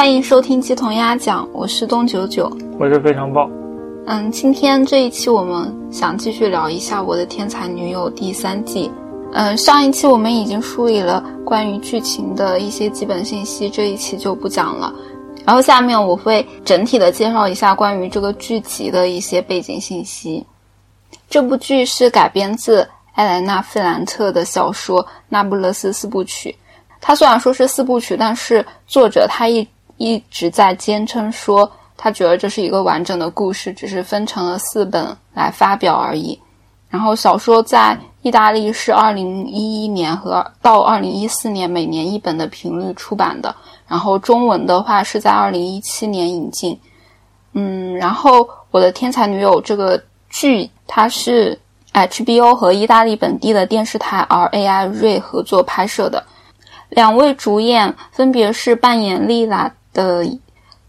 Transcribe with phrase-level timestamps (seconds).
[0.00, 3.50] 欢迎收听鸡同鸭讲，我是东九九，我是非常棒。
[4.06, 8.90] 嗯，今天这一期我们想继续聊一下《我的天才女友》第三季。
[9.34, 14.90] 嗯，上一期我们已经梳理了关于剧情的一些基本信息，这一期就不讲了。
[15.44, 20.42] 然后下面我会整体的介绍一下关于这个剧集的一些背景信息。
[21.28, 26.50] 这部剧是改编自艾莱娜·费兰特的小说《那不勒斯四部曲》。
[27.02, 29.66] 它虽然说是四部曲，但是作者他一
[30.00, 36.40] 一直在坚称说，他觉得这是一个完整的故事，只是分成了四本来发表而已。
[36.88, 43.54] 然后小说在意大利是二零一一年和到二零一四年每年一本的频率出版的，
[43.86, 46.80] 然后中文的话是在二零一七年引进。
[47.52, 51.60] 嗯，然后我的天才女友这个剧，它是
[51.92, 56.24] HBO 和意大利本地的电视台 RAI 瑞合作拍摄的，
[56.88, 60.38] 两位主演分别是扮演丽拉的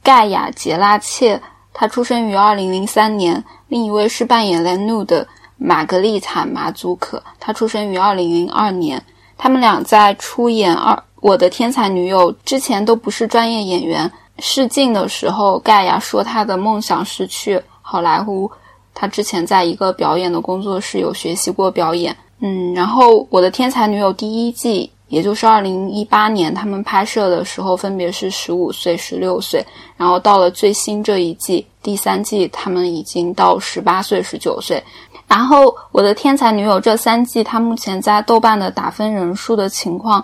[0.01, 1.41] 盖亚杰拉切，
[1.73, 3.35] 他出生于二零零三年；
[3.67, 5.27] 另一位是扮演雷努的。
[5.63, 8.99] 玛格丽塔·马祖可，他出生于二零零二年。
[9.37, 14.11] 他们俩在出演《二我的天才女友》之前都不是专业演员。
[14.39, 18.49] 试镜的时候，盖亚说她的梦想是去好莱坞。
[18.95, 22.17] 她之前在一个表演的工作室有学习过表演。
[22.39, 29.63] 嗯，然后《我的天才女友》第一季，也就是二零一八年他们拍摄的时候，分别是十五岁、十六岁。
[29.97, 34.81] 然后到了最新这一季第三季，他们已经到十八岁、十九岁。
[35.27, 40.23] 然后，我的天才女友这三季，它目前在豆瓣的打分人数的情况，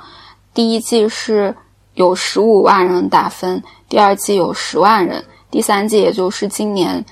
[0.53, 1.53] 第一季是
[1.95, 5.21] 有十五万人打分，第二季有十万人，
[5.52, 7.03] 第三季也就是今年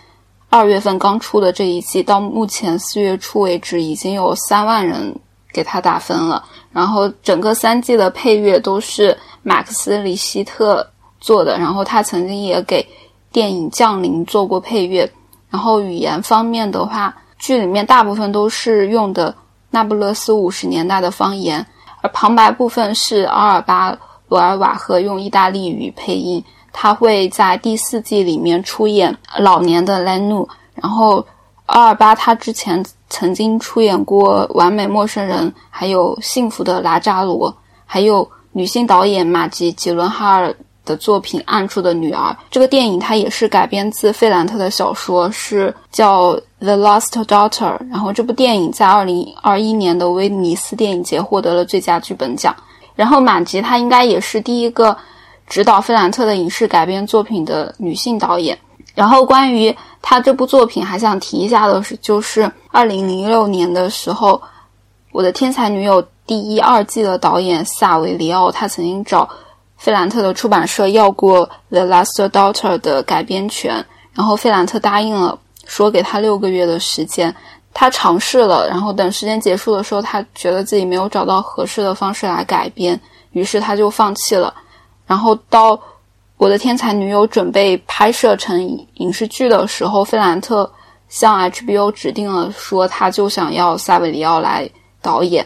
[0.49, 5.13] 二月份刚出的这一季，到目前四月初为止，已经有三万人
[5.55, 6.43] 给他打分了。
[6.73, 10.85] 然后，整个三季的配乐都是马克思·里希特
[11.21, 12.85] 做的，然后他曾经也给
[13.31, 15.09] 电影《降临》做过配乐。
[15.49, 17.15] 然后，语言方面的话。
[17.37, 19.35] 剧里面大部分都是用的
[19.69, 21.63] 那不勒斯五十年代的方言，
[22.01, 23.95] 而旁白部分是阿尔巴
[24.29, 26.43] 罗尔瓦赫用意大利语配音。
[26.71, 31.23] 他会在第四季里面出演老年的莱努，然后
[31.65, 37.51] 阿尔巴他之前曾经出演过《完美陌生人》，还有《幸福的拉扎罗》，
[37.85, 40.55] 还有女性导演玛吉吉伦哈尔。
[40.85, 47.49] 的作品《暗处的女儿》这个电影，它也是改编自费兰特的小说，是叫《The Lost Daughter》。
[47.89, 52.55] 然后这部电影在二零二一年的威尼斯电影节获得了最佳剧本奖。
[52.93, 54.95] 然后马吉她应该也是第一个
[55.47, 58.55] 指导费兰特的影视改编作品的女性导演。
[58.95, 64.33] 然后关于他这部作品，还想提一下的是，就是二零零六年的时候，
[65.11, 69.29] 《我的天才女友》第一、二季的导演萨维里奥，他曾经找。
[69.77, 77.35] 费兰特的出版社要过《The Last Daughter》的改编权，然后费兰特答应了，说给他六个月的时间。
[77.73, 82.99] 他尝试了，然后等时间结束的时候，他觉得自己没有找到合适的方式来改编，
[83.33, 84.51] 于是他就放弃了。
[85.05, 85.75] 然后到
[86.37, 88.61] 《我的天才女友》准备拍摄成
[88.95, 90.69] 影视剧的时候，费兰特
[91.07, 94.69] 向 HBO 指定了，说他就想要萨维里奥来
[95.01, 95.45] 导演。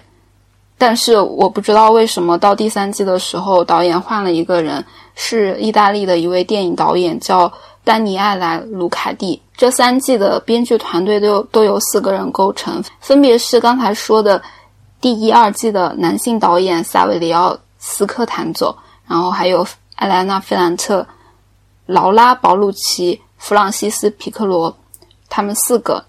[0.78, 4.84] 但是我不知道为什么到第三季的时候，导演换了一个人，
[5.14, 7.52] 是意大利的一位电影导演，叫
[7.84, 9.40] 丹尼艾莱·卢卡蒂。
[9.56, 14.42] 这三季的编剧团队都都由四个人构成，分别是刚才说的
[15.02, 19.68] 第一、二季的男性导演萨维里奥·斯科坦佐，然后还有
[20.00, 21.06] 艾莱娜·费兰特、
[21.86, 24.76] 劳拉·保鲁奇、弗朗西斯·皮克罗，
[25.30, 26.04] 他们四个。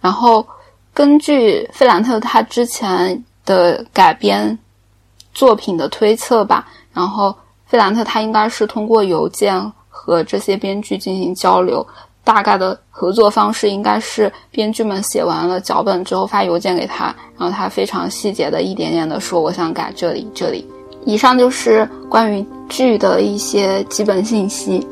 [0.00, 0.46] 然后
[0.92, 3.24] 根据费兰特他之前。
[3.46, 4.58] 的改编
[5.34, 11.86] 作品的推测吧，然后费兰特他应该是通过邮件和这些编剧进行交流，
[12.24, 20.66] 大概的合作方式应该是编剧们写完了脚本之后发邮件给他，然后他非常细节的一点点的说我想改这里这里。
[21.04, 24.86] 以上就是关于剧的一些基本信息。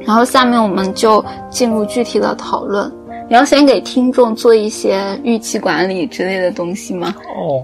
[0.00, 2.90] 然后下面我们就进入具体的讨论。
[3.28, 7.14] 你要先给听众做一些预期管理之类的东西吗？
[7.36, 7.62] 哦，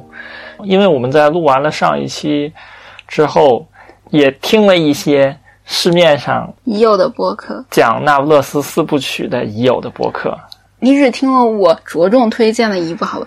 [0.63, 2.53] 因为我们在录完了上一期
[3.09, 3.67] 之后，
[4.11, 10.39] 也听了一些市面上已有的播客，讲《那不勒斯四部曲》的已有的播客。
[10.79, 13.27] 你只听了我着重推荐的一部，好吧？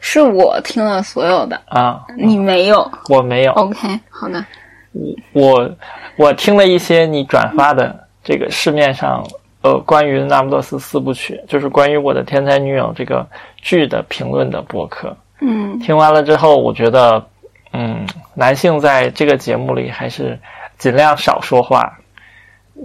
[0.00, 2.90] 是我听了所有的啊，你没有？
[3.08, 3.52] 我没有。
[3.52, 4.44] OK，好的。
[4.92, 5.70] 我我
[6.16, 8.04] 我听了一些你转发的。
[8.24, 9.26] 这个市面上，
[9.62, 13.26] 呃关于那不勒斯四部曲，就是关于我的天才女友这个
[13.56, 15.16] 剧的评论的博客。
[15.40, 17.24] 嗯听完了之后，我觉得，
[17.72, 20.38] 嗯，男性在这个节目里还是
[20.78, 21.98] 尽量少说话，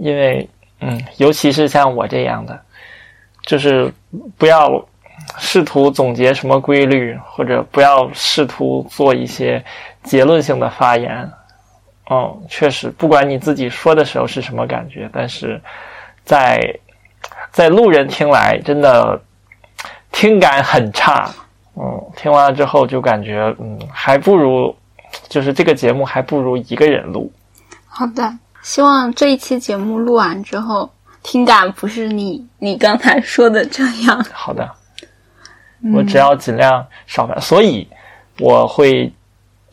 [0.00, 0.48] 因为，
[0.80, 2.60] 嗯，尤其是像我这样的，
[3.42, 3.92] 就是
[4.36, 4.84] 不要
[5.38, 9.64] 试图总结什么规律，或者不要试图做一些
[10.02, 11.30] 结论性的发言。
[12.10, 15.58] 嗯，确实，不管你自己说的时候是什么感觉，但是
[16.24, 16.60] 在
[17.50, 19.18] 在路人听来，真的
[20.12, 21.30] 听感很差。
[21.76, 24.74] 嗯，听完了之后就感觉，嗯，还不如，
[25.28, 27.32] 就是这个节目还不如一个人录。
[27.96, 30.90] 好的，希望这一期节目录完之后，
[31.22, 34.20] 听感不是你你刚才说的这样。
[34.34, 34.68] 好的，
[35.94, 37.86] 我只要尽量少发，所以
[38.40, 39.12] 我会，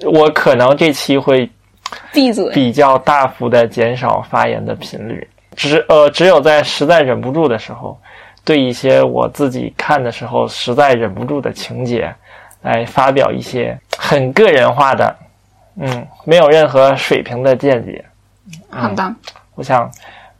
[0.04, 1.50] 我可能这期会
[2.14, 2.48] 闭嘴。
[2.54, 8.00] 比较大幅的减少发言的频率，只呃只有在实在忍不住的时候，
[8.46, 12.14] 对一些我自己看的时候实在忍不住的情节，
[12.62, 15.16] 来发表一些很个人化的，
[15.78, 18.06] 嗯，没有任何水平的见解。
[18.72, 19.16] 好的，
[19.56, 19.92] 我想，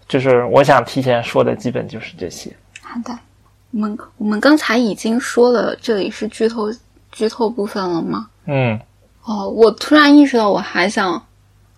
[0.08, 2.56] 就是我想提前说的，基本就是这些。
[2.82, 3.18] 好的。
[3.72, 6.70] 我们我们刚才已经说了，这里是剧透
[7.10, 8.28] 剧透部分了吗？
[8.46, 8.78] 嗯，
[9.24, 11.22] 哦，我突然意识到，我还想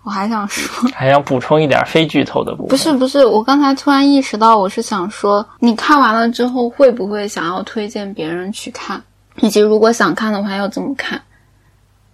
[0.01, 2.69] 我还想说， 还想补充一点非剧透的部分。
[2.69, 8.99] 不是不是，我刚才突然意识到，我是想说，你看完了之后会不会想要推荐别人去看，
[9.41, 11.21] 以及如果想看的话要怎么看？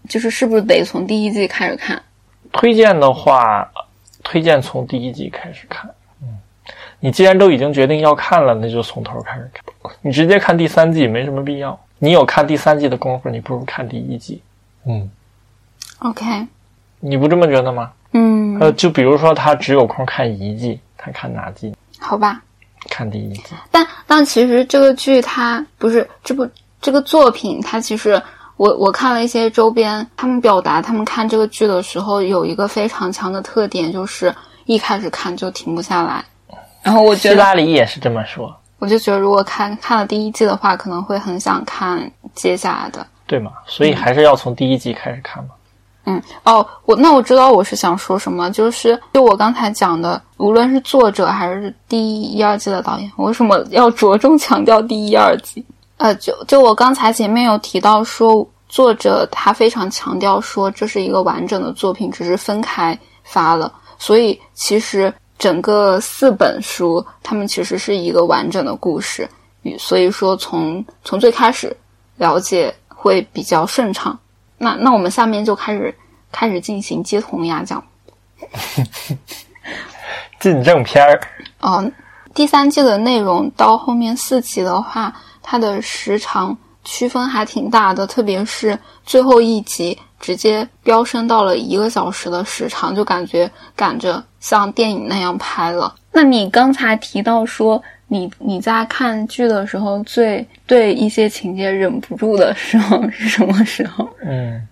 [0.09, 2.03] 就是是不是得从第一季开始看？
[2.51, 3.65] 推荐的话，
[4.29, 5.89] 推荐从第一季开始看。
[6.21, 6.27] 嗯，
[6.99, 9.91] 你既然都已经决定要看了，那就从头开始看。
[10.03, 11.79] 你直接看第三季没什么必要。
[11.97, 14.39] 你有看第三季的功夫，你不如看第一季。
[14.85, 15.09] 嗯
[15.97, 16.45] ，OK，
[16.99, 17.91] 你不这么觉得吗？
[18.13, 21.73] 嗯，呃，就比如说他只有空看一季，他看哪季？
[21.97, 22.43] 好吧。
[22.87, 23.55] 看第一季。
[23.71, 26.47] 但但其实这个剧它不是这部
[26.79, 28.21] 这个作品，它其实
[28.59, 34.35] 我我看了一些周边，他们表达他们看这个剧的时候有一个非常强的特点，就是
[34.65, 36.21] 一开始看就停不下来。
[36.83, 43.07] 然后我觉希得，拉里也是这么说，我就觉得如果看看了第一季的话，可能会很想看接下来的。
[43.25, 43.49] 对嘛？
[43.65, 45.51] 所以还是要从第一季开始看嘛。
[46.03, 55.63] 嗯，哦，我那我知道我是想说什么，就是就我刚才讲的，无论是作者还是第一、二季的导演，我为什么要着重强调第一、二季？
[55.99, 69.29] 呃，就就我刚才前面有提到说，作者他非常强调说这是一个完整的作品，只是分开发了，所以其实整个四本书，他们其实是一个完整的故事，
[69.77, 71.75] 所以说从从最开始
[72.15, 74.17] 了解会比较顺畅。
[74.57, 75.93] 那那我们下面就开始
[76.31, 77.83] 开始进行街头压讲。
[80.39, 81.19] 进正片儿，
[81.59, 81.91] 哦，
[82.33, 95.93] 第三季的内容到后面四集的话，它的时长区分还挺大的，特别是最后一集直接飙升到了一个小时的时长，就感觉赶着像电影那样拍了。
[96.11, 104.09] 那你刚才提到说，你你在看剧的时候最对一些情节忍不住的时候是什么时候？
[104.25, 104.67] 嗯，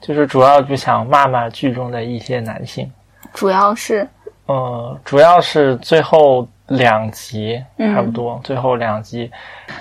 [0.00, 2.90] 就是主要就想骂骂剧中的一些男性。
[3.34, 4.08] 主要是
[4.46, 7.94] 呃，主要是最后两集嗯。
[7.94, 9.30] 差不多，最后两集，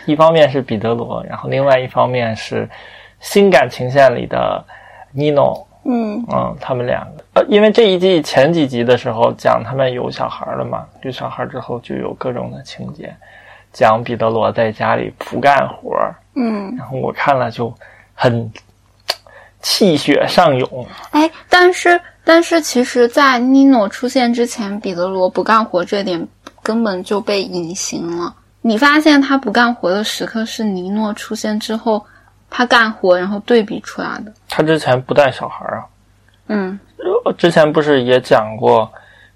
[0.06, 2.67] 一方面是彼得罗，然后另外一方面是
[3.20, 4.63] 新感情线里的
[5.12, 6.25] 尼诺，嗯。
[6.32, 13.13] 嗯，他们两个，呃，因为这一季前几集的时候讲他们有小孩了嘛，有小孩之后就有各种的情节，
[13.72, 16.75] 讲彼得罗在家里不干活儿，嗯。
[16.77, 17.74] 然后我看了就
[18.13, 18.51] 很
[19.62, 26.27] 气血上涌，哎，但是但是，其实，在尼诺出现之前，彼得罗不干活这点
[26.68, 28.36] 根本就被隐形了。
[28.60, 32.06] 你发现他不干活的时刻是尼诺出现之后，
[32.50, 34.34] 他干活然后对比出来的。
[34.50, 35.86] 他之前不带小孩啊，
[36.48, 36.78] 嗯
[37.24, 38.92] 呃之前不是也讲过，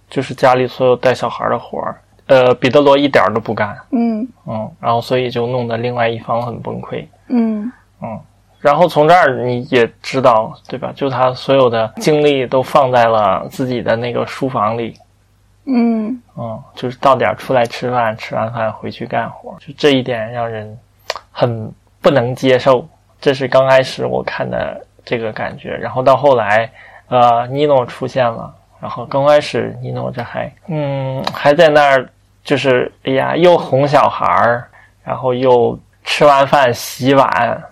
[0.09, 7.71] 就是家里所有带小孩的活儿，呃，彼得罗一点儿都不干，嗯嗯，然后所以就弄得另外一方很崩溃，嗯
[8.59, 10.91] 然后从这儿你也知道，对吧？
[10.95, 14.93] 就他所有的精力都放在了自己的那个书房里，
[15.65, 20.77] 嗯嗯，就是到点儿出来吃饭，吃完饭回去干活，就这一点让人
[21.31, 22.87] 很不能接受。
[23.19, 26.69] 这是刚开始我看的这个感觉，然后到后来，
[27.09, 32.09] 呃，尼诺出现了，然后刚开始尼诺这还，嗯，还在那儿，
[32.43, 34.67] 就是哎呀，又哄小孩儿，
[35.03, 37.63] 然后又吃完饭洗碗，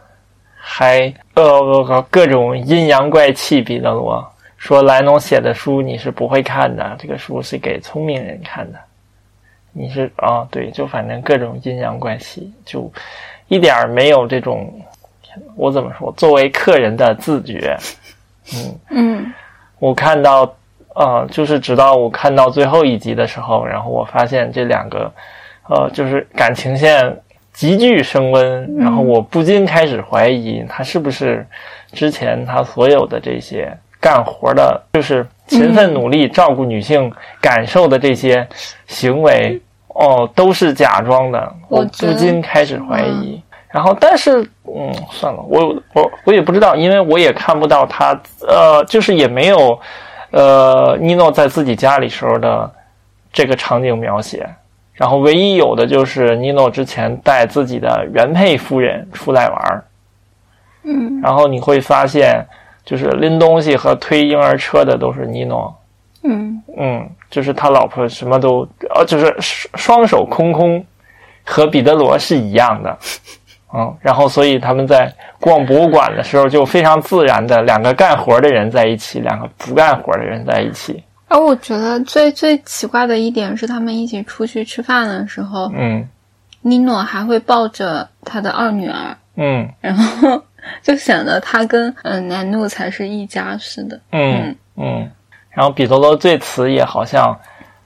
[0.55, 4.23] 还呃各种阴阳怪气彼得罗。
[4.59, 8.79] 说莱农写的书你是不会看的，这个书是给聪明人看的。
[9.71, 12.91] 你是啊，对，就反正各种阴阳怪气，就
[13.47, 14.69] 一点儿没有这种，
[15.55, 16.11] 我怎么说？
[16.17, 17.77] 作为客人的自觉，
[18.53, 19.33] 嗯嗯
[19.79, 20.53] 我看到，
[20.93, 25.09] 呃，就是直到我看到最后一集的时候，然后我发现这两个，
[25.69, 27.15] 呃，就是感情线
[27.53, 31.47] 急剧升温，然后我不禁开始怀疑他是不是
[31.93, 38.47] 之前他所有的这些干活的，就是勤奋努力照顾女性感受的这些
[38.87, 41.53] 行为，哦，都是假装的。
[41.67, 43.41] 我不禁开始怀疑。
[43.69, 49.79] 然后，但是，嗯，算了，我我我也不知道，因为我也看不到他，呃，就是也没有，
[50.31, 52.71] 呃，尼诺在自己家里时候的
[53.31, 54.49] 这个场景描写。
[54.93, 59.83] 然后，唯一有的就是尼诺之前带自己的原配夫人出来玩儿，
[60.83, 62.43] 嗯然后你会发现，
[62.89, 65.71] 就是拎东西和推婴儿车的都是尼诺，
[66.23, 66.59] 嗯。
[66.75, 70.83] 嗯，就是他老婆什么都，呃，就是双双手空空，
[71.45, 72.97] 和彼得罗是一样的，
[73.75, 86.07] 嗯，然后所以他们在逛博物馆的时候就非常自然的两个干活的人在一起，两个不干活的人在一起，而我觉得最最奇怪的一点是，他们一起出去吃饭的时候，嗯。
[86.61, 89.69] 尼诺还会抱着他的二女儿，嗯。
[89.79, 90.43] 然后
[90.81, 95.11] 就显得他跟嗯、呃南怒才是一家似的，嗯嗯，
[95.51, 97.37] 然后彼得罗对此也好像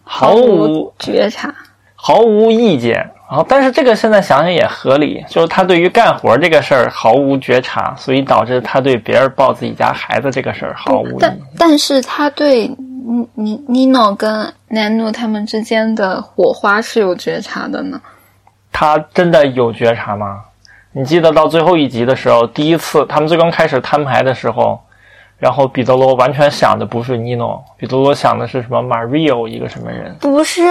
[0.03, 1.53] 毫无觉察。
[1.96, 3.10] 毫无意见。
[3.30, 18.00] 然后，但是这个现在想想也合理，就是他对于干活这个事儿毫无觉察，所以导致他对别人抱自己家孩子这个事儿毫无意但但是他对尼尼尼诺跟南怒他们之间的火花是有觉察的呢。
[18.72, 20.44] 他真的有觉察吗？
[20.95, 24.79] 你记得到最后一集的时候，第一次他们最刚开始摊牌的时候，
[25.39, 30.62] 然后彼得罗完全想的不是尼诺，彼得罗想的是什么 Mario 一个什么人，不是，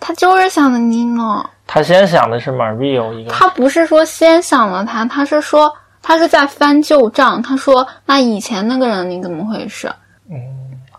[0.00, 7.42] 他就是想的尼诺，他先想的是 Mario 一个，他不是说先想了他，他是说他是在翻旧账。
[7.42, 9.92] 他说那以前那个人你怎么回事？
[10.30, 10.38] 嗯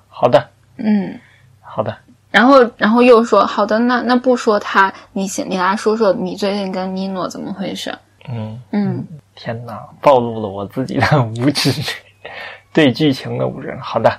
[0.07, 1.19] 好的，嗯，
[1.62, 1.98] 好的，
[2.29, 7.93] 然后然后又说好的，那那不说他，你先你来说说你最近跟尼诺怎么回事？
[8.29, 11.05] 嗯，嗯天哪，暴露了我自己的
[11.39, 11.72] 无知，
[12.74, 13.75] 对剧情的无知。
[13.81, 14.12] 好的，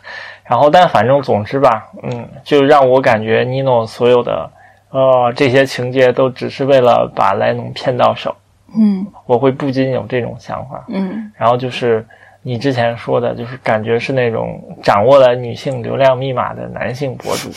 [0.44, 4.50] 然后但反正总之吧，嗯，就让我感觉尼诺所有的
[4.90, 8.34] 呃这些情节都只是为了把莱农骗到手，
[8.76, 10.84] 嗯我会不禁有这种想法。
[10.88, 12.06] 嗯然后就是
[12.42, 17.50] 你之前说的，就是感觉是那种掌握了女性流量密码的男性博主。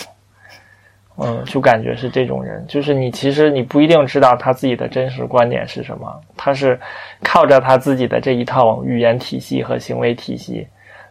[1.24, 6.80] 嗯，就感觉是这种人，就是你其实你不一定知道他自己的真实观点是什么，他是
[7.24, 10.68] 靠着他自己的这一套语言体系和行为体系，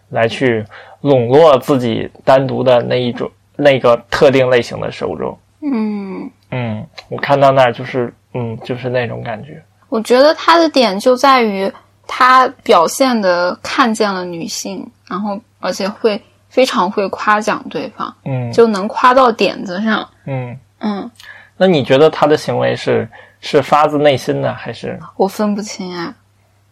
[0.08, 0.64] 来去
[1.00, 5.38] 笼络自己单独的那一种那个特定类型的受众。
[5.62, 9.62] 嗯，嗯，我看到那儿就是嗯，就是那种感觉。
[9.88, 11.70] 我觉得他的点就在于
[12.06, 20.06] 他表现的看见了女性，然后而且会非常会夸奖对方，嗯，就能夸到点子上。
[20.26, 21.10] 嗯，嗯，
[21.56, 23.08] 那你觉得他的行为是
[23.40, 26.14] 是发自内心的，还是我分不清啊，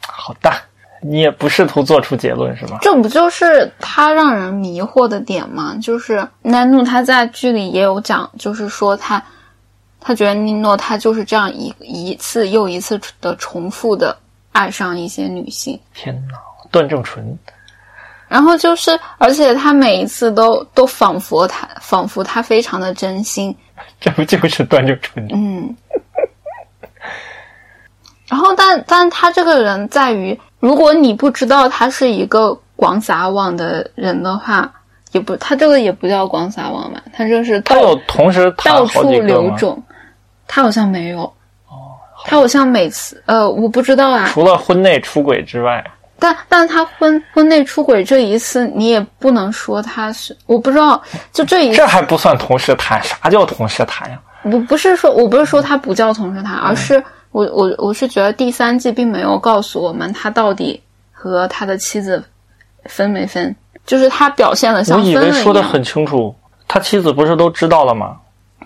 [0.06, 0.52] 好的？
[1.00, 2.78] 你也不试图做出结论是吗？
[2.82, 5.76] 这不就是他让人迷惑的点吗？
[5.80, 9.22] 就是南努他在剧里也有讲，就是说他
[10.00, 14.18] 他觉得尼诺他就是这样一一次又一次的重复的
[14.50, 16.34] 爱上一些女性，天哪，
[16.72, 17.38] 段正淳，
[18.28, 23.54] 然后就是，而且他每一次都都仿佛他仿佛他非常的真心，
[24.00, 25.26] 这不就是段正淳？
[25.32, 25.76] 嗯。
[28.28, 34.70] 然后但，但他这个人在于，如果你不知道他是一个广撒网的人的话，
[35.12, 39.10] 也不，他这个也不叫广撒网吧，他就是到他有同时到处？
[39.10, 39.82] 留种，
[40.46, 41.32] 他好像没有。
[42.24, 45.82] 他好像每次，呃，我不知道啊，除了婚内出轨之外，
[46.18, 51.00] 但但他婚婚内出轨这一次，你也不能说他是，我不知道，
[51.32, 53.02] 就这一次这还不算同时谈？
[53.02, 54.20] 啥叫同时谈呀？
[54.42, 60.80] 不不是说，我不是说他不叫同时谈，嗯而是我我我是觉得第三季并没有告诉我们他到底
[61.12, 62.22] 和他的妻子
[62.86, 63.54] 分没分，
[63.86, 65.44] 就是他表现的我像以为分了一样。
[65.44, 66.34] 说的很清楚，
[66.66, 68.16] 他妻子不是都知道了吗？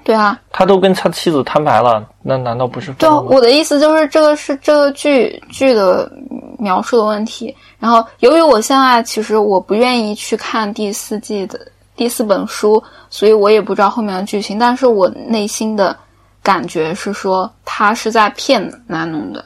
[0.05, 3.21] 对啊，他都跟他妻子摊牌了，那难道不是对啊？
[3.21, 6.11] 我的意思就是这个是这个剧剧的
[6.59, 7.55] 描述的问题。
[7.79, 11.59] 然后由于我现在其实我不愿意去看第四季的
[11.97, 15.97] 第四本书，所以我也不知道后面的剧情，但是我内心的
[16.43, 19.45] 感觉是说他是在骗南农的。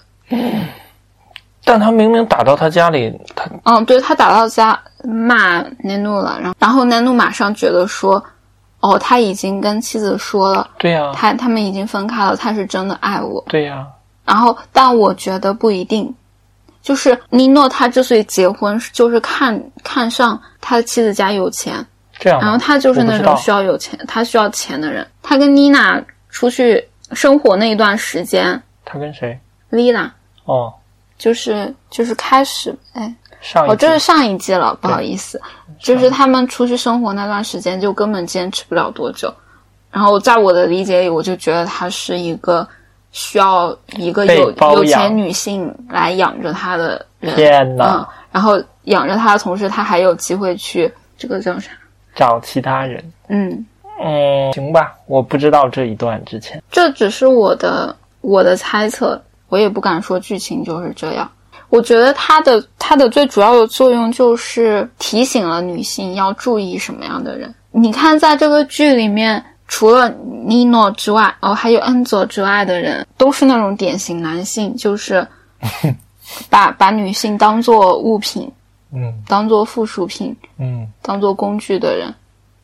[1.64, 8.22] 但他明明打到他家里，他嗯，对他打到家骂南努了，然后然后南努马上觉得说，
[8.86, 13.44] 哦，他已经跟妻子说了，对呀、他他们已经分开了，他是真的爱我。
[13.48, 13.86] 对呀、
[14.24, 16.14] 然后，但我觉得不一定。
[16.82, 21.84] 就是尼诺他之所以结婚，就是看看上他的妻子家有钱，
[22.16, 22.40] 这样。
[22.40, 25.04] 然后他就是那种需要有钱，他需要钱的人。
[25.20, 26.00] 他跟妮娜
[26.30, 29.36] 出去生活那一段时间，他跟谁？
[29.70, 30.08] 丽娜
[30.44, 30.72] 哦，
[31.18, 35.42] 就是就是开始，哎，上一哦，这是上一季了，不好意思，
[35.78, 39.32] 就是他们出去生活那段时间就根本坚持不了多久。
[39.90, 42.66] 然后在我的理解里，我就觉得他是一个
[43.12, 51.70] 需要一个有有钱女性来养着他的人，天哪，嗯，然后养着他的同时，他还有机会去这个叫啥？
[52.14, 53.12] 找其他人。
[53.28, 53.66] 嗯，
[54.02, 56.62] 嗯，行吧，我不知道这一段之前。
[56.70, 59.18] 这只是我的我的猜测，
[59.48, 61.30] 我也不敢说剧情就是这样。
[61.68, 67.54] 我觉得它的它的最主要的作用就是提醒了女性要注意什么样的人。
[67.72, 70.08] 你看，在这个剧里面，除了
[70.46, 75.26] 尼诺之外，哦，还有恩佐之外的人，都是那种典型男性，就是
[76.48, 78.50] 把把女性当做物品，
[78.92, 82.14] 嗯当做附属品，嗯当做工具的人。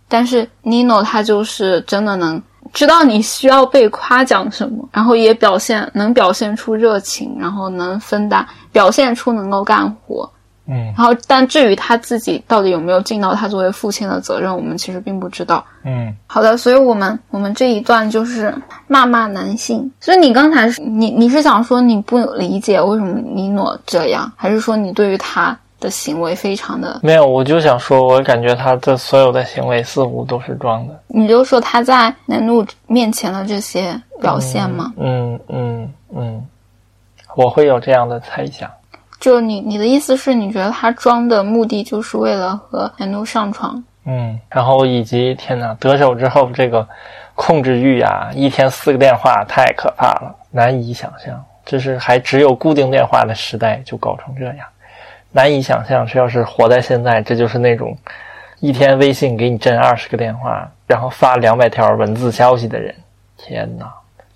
[0.08, 2.42] 但是 Nino 他就是真的能
[2.72, 10.30] 知道你需要被夸奖什么，然后也表现能表现出热情，然后能分担，表现出能够干活。
[10.68, 15.62] 嗯然后，但至于他自己到底有没有尽到他作为父亲的责任，我们其实并不知道。
[15.84, 18.54] 嗯，好的，所以我们我们这一段就是
[18.86, 19.90] 骂骂男性。
[19.98, 30.98] 所以你刚才你你是想说你不理解为什么尼诺这样，还是说你对于他的行为非常的没有，我就想说，我感觉他的所有的行为似乎都是装的。
[31.08, 34.92] 你就说他在南露面前的这些表现吗？
[34.96, 36.46] 嗯嗯嗯，
[37.34, 38.70] 我会有这样的猜想。
[39.20, 43.82] 就你你的意思是你觉得他装的目的就是为了和南露上床？
[44.04, 46.88] 嗯，然后以及天呐，得手之后这个
[47.34, 51.44] 控制欲啊，一天四个电话太可怕了，难以想象。
[51.64, 54.66] 这是还只有固定电话的时代就搞成这样，
[55.32, 56.06] 难以想象。
[56.06, 57.96] 这要是活在现在，这就是那种
[58.60, 62.94] 一天微信给你震二十个电话，然后发两百条文字消息的人。
[63.36, 63.86] 天呐，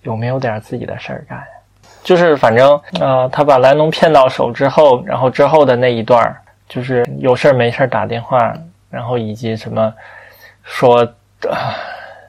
[0.03, 1.41] 有没有点自己的事儿干？
[2.03, 6.37] 就是反正呃，他把莱农骗到手之后，然后之后的那一段，
[6.69, 8.53] 就是有事儿没事儿打电话，
[8.91, 9.93] 然后以及什么
[10.63, 10.99] 说、
[11.43, 11.57] 呃、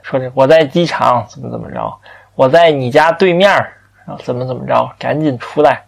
[0.02, 1.96] 说这我在机场怎么怎么着，
[2.36, 3.72] 我在你家对面儿，
[4.06, 5.82] 然后怎么怎么着，赶紧出来。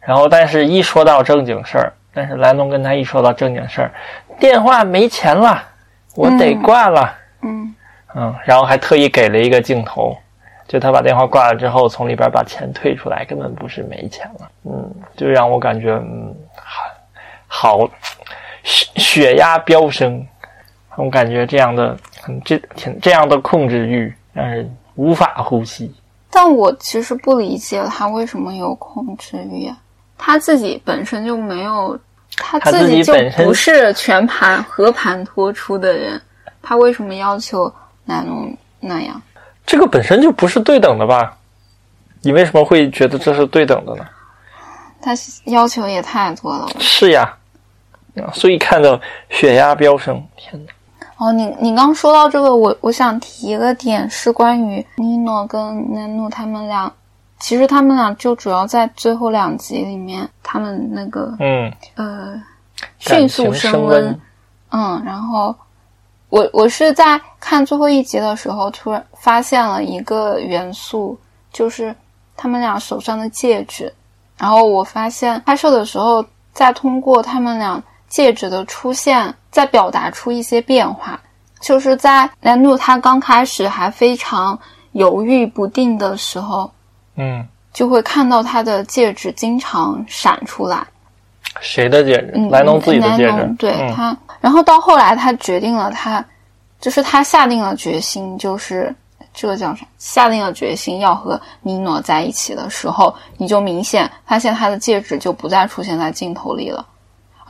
[0.00, 3.92] 然后但是一说到正经事儿，但是莱龙跟他一说到正经事儿，
[4.38, 5.62] 电话没钱了，
[6.16, 7.16] 我得挂了。
[7.42, 7.74] 嗯
[8.14, 10.16] 嗯，然后还特意给了一个镜头，
[10.66, 14.50] 就他把电话挂了之后，从里边把钱退出来，根本不是没钱了。
[14.64, 17.90] 嗯，就让我感觉，嗯，好，好
[18.64, 20.26] 血血压飙升。
[20.96, 25.94] 我感觉这样的，很，这挺这样的控制欲让人无法呼吸。
[26.30, 29.78] 但我其实不理解他为什么有控制欲啊？
[30.22, 31.98] 他自己本身就没有，
[32.36, 36.20] 他他自己己就不是全盘和盘托出的人，
[36.60, 37.72] 他为什么要求
[38.04, 39.20] 南农那样？
[39.64, 41.34] 这个本身就不是对等的吧？
[42.20, 44.04] 你为什么会觉得这是对等的呢？
[45.00, 45.12] 他
[45.46, 46.68] 要求也太多了。
[46.78, 47.34] 是呀，
[48.16, 50.72] 啊所以看到血压飙升，天哪！
[51.16, 55.60] 哦，你你刚说到这个，我我想提一个点是关于尼诺跟
[55.94, 56.92] 南努他们俩，
[57.40, 62.42] 其实他们俩就主要在最后两集里面，他们那个嗯，呃
[62.98, 64.20] 迅速升温，温，
[64.70, 65.54] 嗯，然后
[66.28, 71.18] 我我是在看最后一集的时候，突然发现了一个元素，
[71.52, 71.94] 就是
[72.36, 73.92] 他们俩手上的戒指。
[74.38, 81.20] 然后我发现拍摄的时候，再通过他们俩戒指的出现，再表达出一些变化。
[81.60, 84.58] 就是在南努他刚开始还非常
[84.92, 86.70] 犹豫不定的时候，
[87.20, 90.86] 嗯，就会看到他的戒指经常闪出来。
[91.60, 92.32] 谁的戒指？
[92.34, 96.24] 嗯，莱农自己的戒指对、嗯他，然后到后来他决定了他，
[96.80, 98.94] 就是他下定了决心，就是
[99.34, 99.84] 这个叫啥？
[99.98, 106.86] 下定了决心要和尼诺在一起的时候，你就明显发现他的戒指就不再出现在镜头里了。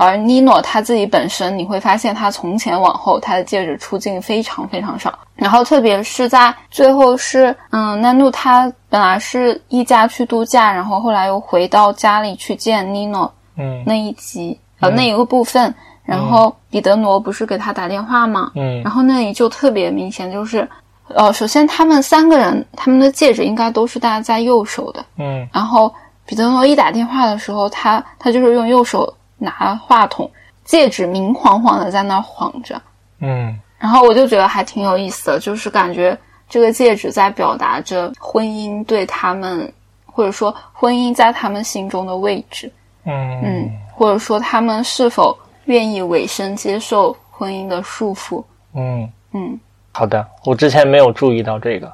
[0.03, 5.13] 而尼诺他自己本身，你会发现他从前往后，他的戒指出镜非常非常少。
[5.35, 18.53] 然后特别是在最后是，嗯，南努他本来是一家去度假，然后后来又回到家里去见尼诺，嗯那一集呃那一个部分，然后彼得罗不是给他打电话吗？
[18.55, 20.67] 嗯然后那里就特别明显，就是
[21.09, 25.93] 呃，首先他们三个人他们的戒指应该都是戴在右手的，嗯然后
[26.25, 30.31] 彼得罗一打电话的时候，他他就是用右手拿话筒，
[30.65, 32.81] 戒指明晃晃的在那儿晃着，
[33.19, 33.59] 嗯。
[33.79, 36.17] 然后我就觉得还挺有意思的，就是感觉
[36.49, 39.73] 这个戒指在表达着婚姻对他们，
[40.05, 42.71] 或者说婚姻在他们心中的位置，
[43.05, 43.41] 嗯。
[43.43, 49.59] 嗯，或者说他们是否愿意委身接受婚姻的束缚，嗯，嗯。
[49.93, 51.93] 好的，我之前没有注意到这个。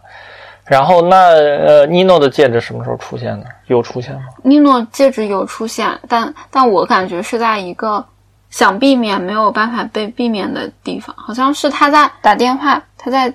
[0.67, 3.47] 然后那呃，尼诺的戒指什么时候出现的？
[3.67, 4.23] 有出现吗？
[4.43, 8.05] 尼诺戒指有出现，但但我感觉是在一个
[8.51, 13.33] 想避免没有办法被避免的地方，好像是他在打电话，他在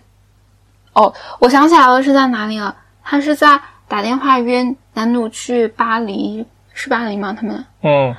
[0.93, 2.75] 哦，我想起来了，是在哪里了？
[3.03, 4.63] 他是在打电话约
[4.93, 7.33] 南努去巴黎，是巴黎吗？
[7.37, 8.13] 他们嗯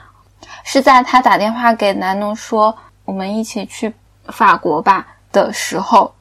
[0.64, 3.92] 是在他打电话给南努说我们一起去
[4.28, 6.12] 法国吧的时候，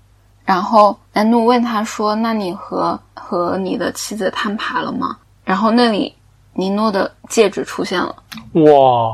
[0.46, 6.16] 然后南努问他说：“那你和和你的妻子摊牌了吗？”然后那里
[6.54, 8.16] 尼诺的戒指出现了。
[8.54, 9.12] 哇，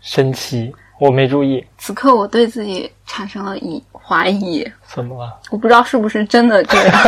[0.00, 5.38] 神奇，我没注意，此刻我对自己产生了疑怀疑，怎么了？
[5.50, 7.02] 我不知道是不是真的这样，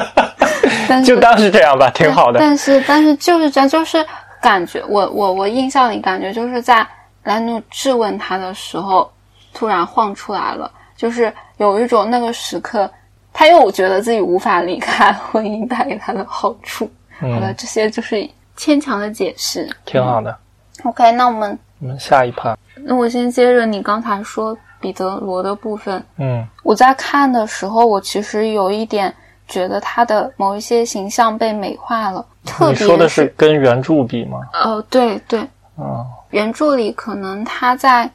[0.88, 2.38] 但是就当是这样吧，挺好的。
[2.38, 4.04] 但是但是就是这样，就是
[4.40, 6.86] 感觉我我我印象里感觉就是在
[7.24, 9.10] 兰努质问他的时候，
[9.52, 12.90] 突然晃出来了，就是有一种那个时刻，
[13.38, 16.90] 他又觉得自己无法离开婚姻带给他的好处。
[17.20, 19.70] 好了，嗯，这些就是牵强的解释。
[19.84, 20.36] 挺好的。
[20.82, 26.04] OK，那我们我们下一趴，那我先接着你刚才说彼得罗的部分。
[26.16, 29.14] 嗯我在看的时候，我其实有一点
[29.46, 34.40] 觉得他的某一些形象被美化了，特别你说的是跟原著比吗？
[34.64, 35.40] 哦，对对，
[35.78, 38.10] 嗯原著里可能他在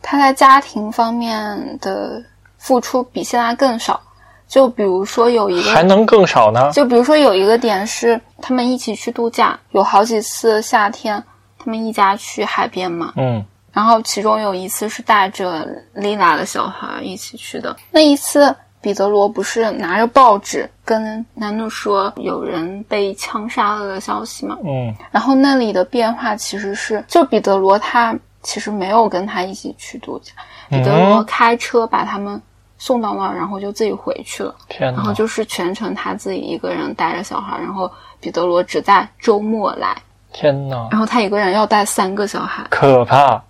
[0.00, 2.22] 他在家庭方面的
[2.58, 4.00] 付出比现在更少。
[4.48, 6.70] 就比如说有一个，还能更少呢？
[6.72, 11.22] 就比如说有一个点是他们一起去度假，有好几次夏天
[11.58, 17.76] 他们一家去海边嘛，嗯然后其中有一次是带着丽娜的小孩一起去的。
[17.92, 24.56] 那一次，彼得罗不是拿着报纸跟南努说有人被枪杀了的消息吗？
[24.64, 30.32] 嗯然后那里的变化其实是，就彼得罗他其实没有跟他一起去度假，
[30.70, 32.40] 彼得罗嗯开车把他们
[32.78, 34.54] 送到那儿，然后就自己回去了。
[34.68, 34.98] 天哪！
[34.98, 39.96] 然后就是全程他自己一个人带着小孩，然后彼得罗只在周末来，
[40.32, 40.88] 天呐！
[40.90, 42.64] 然后他一个人要带三个小孩。
[42.70, 43.42] 可怕！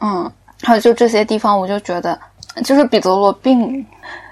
[0.00, 0.30] 嗯，
[0.62, 2.18] 还有就这些地方，我就觉得，
[2.64, 3.84] 就是彼得罗并，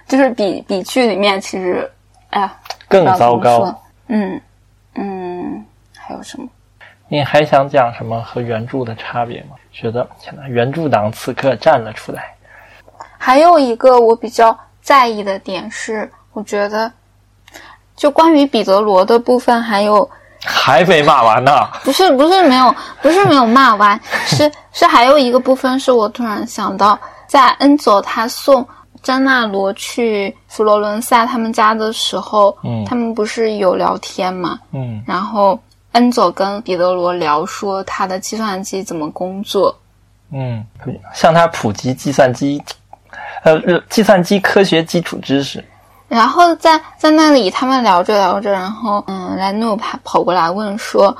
[0.06, 1.90] 就是比比剧里面其实，
[2.30, 3.74] 哎呀，更糟糕。
[4.06, 4.40] 嗯
[4.94, 5.64] 嗯，
[5.96, 6.48] 还有什么？
[7.08, 9.56] 你还想讲什么和原著的差别吗？
[9.72, 12.34] 觉得天哪，原著党此刻站了出来。
[13.24, 16.92] 还有一个我比较在意的点是，我觉得，
[17.96, 20.06] 就关于彼得罗的部分，还有
[20.44, 21.66] 还没骂完呢。
[21.82, 28.66] 不是不是没有不是没有骂完， 是是还有一个部分是我突然想到，在恩佐他送
[29.02, 32.84] 詹纳罗去佛罗伦萨他们家的时候，嗯。
[32.84, 35.02] 他们不是有聊天嘛，嗯。
[35.06, 35.58] 然后
[35.92, 39.74] 恩佐跟彼得罗聊说他的计算机怎么工作，
[40.30, 40.62] 嗯，
[41.14, 42.62] 向他普及计算机，
[43.52, 45.62] 呃，计算机科学基础知识。
[46.08, 51.16] 然后在在那里他们聊着聊着，然后嗯，莱诺跑跑过来问说，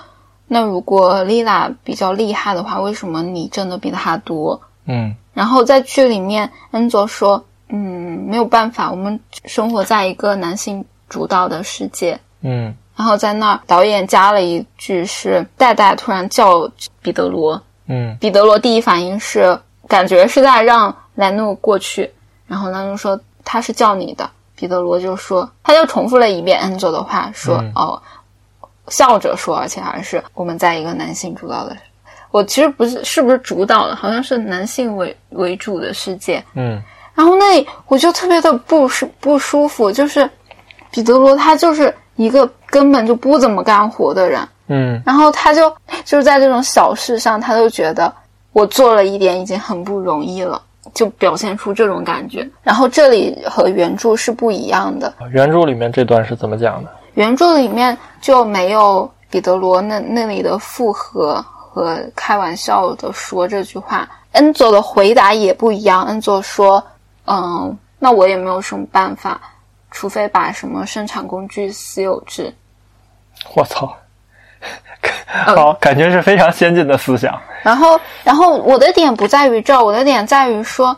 [0.47, 4.61] 那如果丽拉比较厉害的话，为什么你挣的比她多？
[4.87, 12.17] 嗯然后在剧里面，恩佐说：“嗯，没有办法，我们生活在一个男性主导的世界。
[12.43, 16.71] 嗯”然后在那儿，导演加了一句是戴戴突然叫
[17.03, 19.59] 彼得罗，嗯彼得罗第一反应是
[19.89, 22.09] 感觉是在让莱诺过去，
[22.47, 27.73] 然后兰诺说他是叫你的，彼得罗就说他又重复了一遍恩佐的话，说、嗯。
[27.75, 28.03] 哦，
[28.89, 31.77] 笑着说，而且还是我们在一个男性主导的。
[32.31, 36.83] 我其实不是是不是主导的，好像是男性为为主的世界，嗯。
[37.15, 40.29] 然后那我就特别的不舒不舒服，就是
[40.91, 45.01] 彼得罗他就是一个根本就不怎么干活的人，嗯。
[45.07, 45.71] 然后他就
[46.05, 48.13] 就是在这种小事上，他都觉得
[48.53, 50.61] 我做了一点已经很不容易了，
[50.95, 52.49] 就表现出这种感觉。
[52.63, 56.91] 然后这里和原著是不一样的，原著里面这段是怎么讲的？
[57.15, 64.09] 原著里面就没有彼得罗那那里的附和和开玩笑的说这句话。
[64.33, 66.85] 恩佐的回答也不一样，恩佐说
[67.27, 69.41] ：“嗯，那我也没有什么办法，
[69.93, 72.53] 除非把什么生产工具私有制。
[73.55, 73.97] 我操！
[75.27, 77.39] 好，感觉是非常先进的思想。
[77.63, 80.97] 然后，然后我的点不在于这儿，我的点在于说，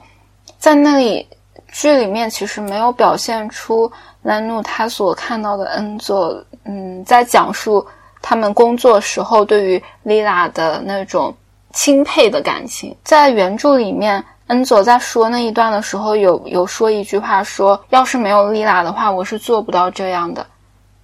[0.58, 1.26] 在那里
[1.72, 3.90] 剧里面其实没有表现出
[4.22, 7.84] 兰努他所看到的恩佐，嗯，在讲述
[8.20, 11.34] 他们工作时候对于丽拉的那种
[11.72, 12.94] 钦佩的感情。
[13.02, 20.46] 在原著里面，恩佐在说那一段的时候，有有说一句话说，要是没有丽拉的话，我是做不到这样的。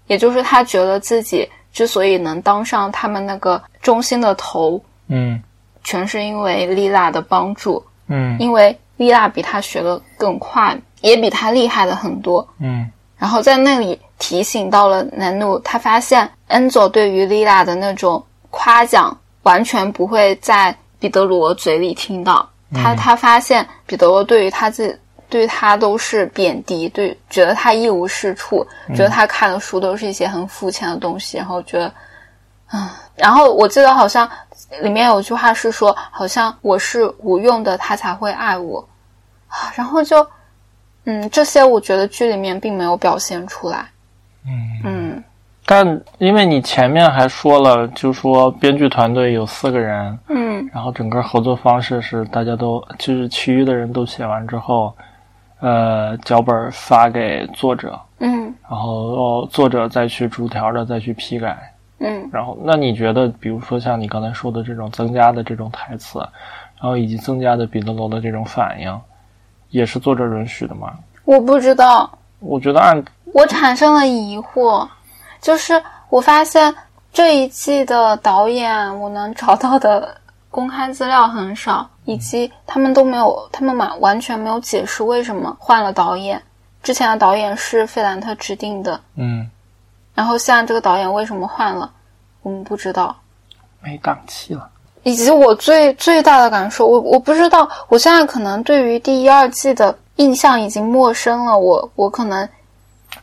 [0.07, 5.43] 也就是他觉得自己之所以能当上他们那个中心的头，嗯
[5.83, 12.47] 全是因为丽娜的帮助，嗯因为丽娜比他学的更快，也比他厉害的很多。
[12.59, 22.49] 嗯然后在那里提醒到了南努，他发现恩佐对于丽娜的那种夸奖，完全不会在彼得罗嘴里听到。
[22.75, 24.99] 他他发现彼得罗对于他自
[25.33, 31.92] 对他都是贬低，对觉得他一无是处，觉得他看的书都是一些很肤浅的东西，然后觉得，
[32.75, 34.29] 嗯，然后我记得好像
[34.83, 38.87] 里面有句话是说，好像我是无用的，他才会爱我，
[39.49, 40.27] 啊，然后就。
[41.05, 43.85] 嗯，这些我觉得剧里面并没有表现出来。
[44.85, 45.21] 嗯
[45.66, 54.95] 但因为你前面还说了，就说编剧团队有四个人，嗯然后整个合作方式是大家都就是其余的人都写完之后，
[55.62, 58.53] 呃，脚本发给作者，嗯。
[58.68, 61.57] 然后、哦、作者再去逐条的再去批改。
[62.01, 62.29] 嗯。
[62.33, 69.01] 然后，那你觉得，比如说像你刚才说的这种增加的这种台词，然后以及增加的彼得罗的这种反应，
[69.70, 70.92] 也是作者允许的吗？
[71.25, 73.01] 我不知道，我觉得按
[73.33, 74.85] 我产生了疑惑，
[75.40, 76.75] 就是我发现
[77.12, 80.12] 这一季的导演，我能找到的
[80.51, 86.43] 公开资料很少，以及他们都没有，他们完完全没有解释为什么换了导演。
[86.83, 89.49] 之前的导演是费兰特指定的，嗯
[90.15, 91.91] 然后现在这个导演为什么换了，
[92.43, 93.17] 我们不知道。
[93.81, 94.69] 没档期了。
[95.05, 102.49] 以及我最最大的感受，我我不知道，我现在可能对于第一、二季的印象已经陌生了，我我可能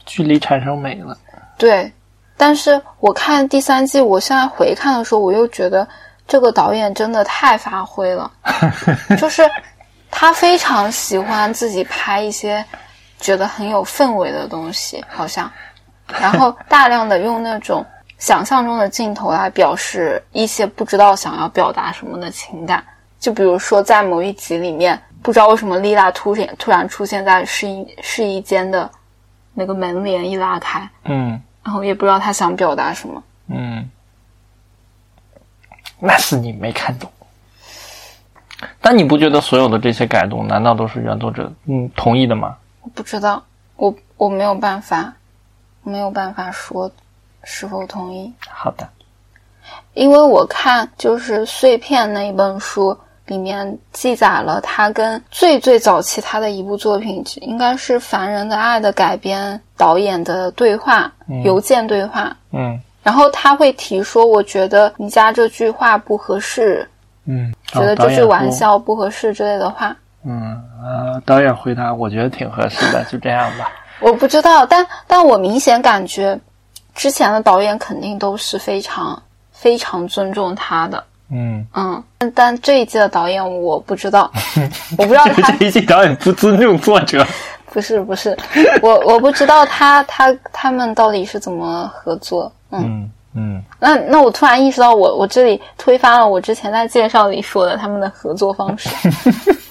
[0.06, 1.18] 距离产生美了。
[1.58, 1.90] 对，
[2.36, 5.88] 但是我看第三季，我现在回看的时候，我又觉得
[6.30, 8.32] 这个导演真的太发挥了，
[9.20, 9.44] 就是
[10.10, 12.64] 他非常喜欢自己拍一些
[13.20, 15.52] 觉得很有氛围的东西，好像，
[16.22, 17.86] 然后大量的用那种
[18.20, 22.84] 想象中的镜头来表示一些不知道想要表达什么的情感，
[23.20, 28.90] 就比如说在某一集里面，不知道为什么丽娜突然突然出现在试衣试衣间的
[29.54, 30.88] 那个门帘一拉开。
[31.06, 33.22] 嗯然后也不知道他想表达什么。
[33.48, 33.88] 嗯，
[36.00, 37.10] 那是你没看懂。
[38.82, 42.58] 但你不觉得所有的这些改动，难道都是原作者嗯同意的吗？
[42.82, 43.44] 我不知道，
[43.76, 45.14] 我我没有办法，
[45.84, 46.92] 没有办法说
[47.44, 48.88] 是否同意，好的，
[49.94, 61.14] 因为我看就是《碎片》那一本书里面记载了他跟最最早期他的一部作品，应该是《凡人的爱》的改编导演的对话，
[61.46, 62.36] 邮件对话。
[62.52, 66.88] 嗯然后他会提说：“我觉得你加这句话不合适，
[67.26, 73.68] 嗯，觉得这句玩笑不合适之类的话。”嗯呃，导演回答，我觉得挺合适的，就这样吧。
[74.00, 76.40] 我不知道，但但我明显感觉，
[76.94, 79.20] 之前的导演肯定都是非常
[79.52, 84.32] 非常尊重他的，嗯，嗯，但但这一季的导演我不知道，
[85.00, 87.26] 我不知道他 这一季导演不尊重作者。
[87.72, 88.38] 不是不是，
[88.84, 93.64] 我我不知道他他他们到底是怎么合作，嗯，嗯嗯。
[93.80, 98.90] 那那我突然意识到我，我这里推翻了我之前在介绍里说的他们的合作方式，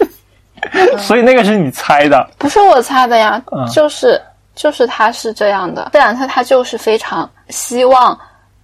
[0.99, 2.29] 所以那个是你猜的。
[2.39, 3.67] 不是我猜的呀，嗯。
[3.69, 4.21] 就是
[4.55, 8.19] 就是他是这样的，贝兰特他就是非常希望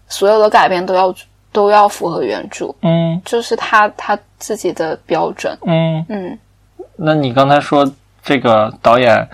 [0.09, 1.15] 所有的改编都要
[1.53, 3.21] 都要符合原著，嗯。
[3.25, 5.57] 就是他他自己的标准。
[5.67, 6.39] 嗯，嗯，
[6.97, 7.91] 那你刚才说
[8.23, 9.29] 这个导演，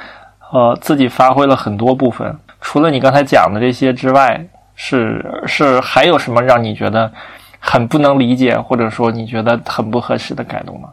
[0.52, 4.40] 呃，自己发挥了很多部分，除了你刚才讲的这些之外，
[4.82, 7.12] 是是还有什么让你觉得
[7.58, 10.88] 很不能理解，或者说你觉得很不合适的改动吗？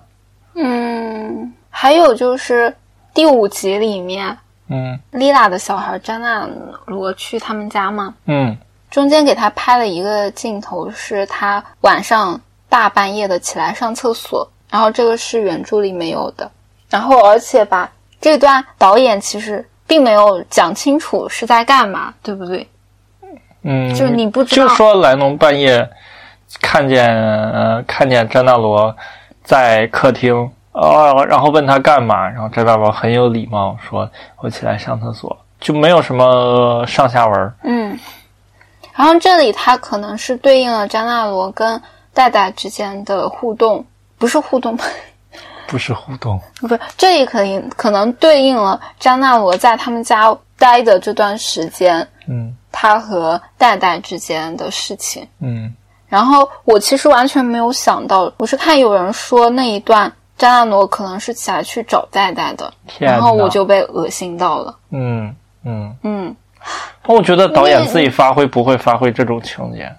[0.56, 2.76] 嗯，还有就是
[3.14, 6.46] 第五集里面，嗯丽娜的小孩詹娜
[6.86, 8.58] 罗去他们家嘛，嗯
[8.92, 16.52] 中间给他拍了一个镜头，是他晚上大半夜的起来上厕所，然后这个是原著里没有的，
[16.90, 22.68] 然后而且吧，这段导演其实并没有讲清楚是在干嘛，对不对？
[23.64, 25.90] 嗯，就是你不知道就说莱农半夜
[26.62, 28.96] 看见呃看见詹纳罗
[29.44, 34.10] 在客厅，哦，然后问他干嘛，然后詹纳罗很有礼貌说
[34.42, 37.54] ：“我起来上厕所。”就没有什么上下文。
[37.64, 37.98] 嗯，
[38.96, 41.82] 然后这里它可能是对应了詹纳罗跟
[42.14, 43.84] 戴戴之间的互动，
[44.20, 44.78] 不是互动，
[45.66, 46.40] 不是互动。
[46.62, 55.28] 不是这里可能可能对应了詹纳罗在他们家待的这段时间，嗯他和戴戴之间的事情。
[55.40, 55.74] 嗯
[56.08, 64.78] 然后我其实完全没有想到，我是看有人说那一段扎纳罗可能是起来去找戴戴的，然后我就被恶心到了。
[64.92, 65.36] 嗯
[65.66, 66.36] 嗯，嗯，
[67.08, 69.92] 我觉得导演自己发挥不会发挥这种情节，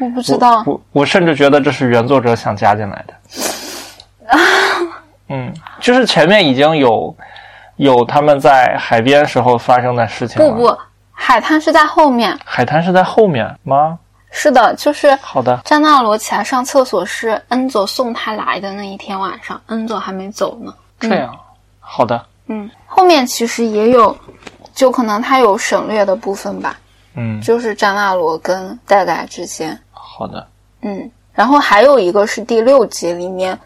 [0.00, 3.14] 我不知道，我我甚至觉得这是原作者想加进来的。
[5.28, 7.14] 嗯，就是前面已经有
[7.76, 10.50] 有他们在海边时候发生的事情了。
[10.50, 10.78] 不不，
[11.20, 12.38] 海滩是在后面。
[12.44, 13.98] 海滩是在后面吗？
[14.30, 20.72] 是的，就是好的，詹纳罗起来上厕所是恩佐送他来的那一天晚上，恩佐还没走呢。
[21.00, 21.36] 这样，
[21.80, 24.16] 好的，嗯，后面其实也有，
[24.74, 26.78] 就可能他有省略的部分吧，
[27.14, 29.78] 嗯，就是詹纳罗跟戴戴之间。
[29.90, 30.46] 好的，
[30.82, 33.58] 嗯，然后还有一个是第六集里面，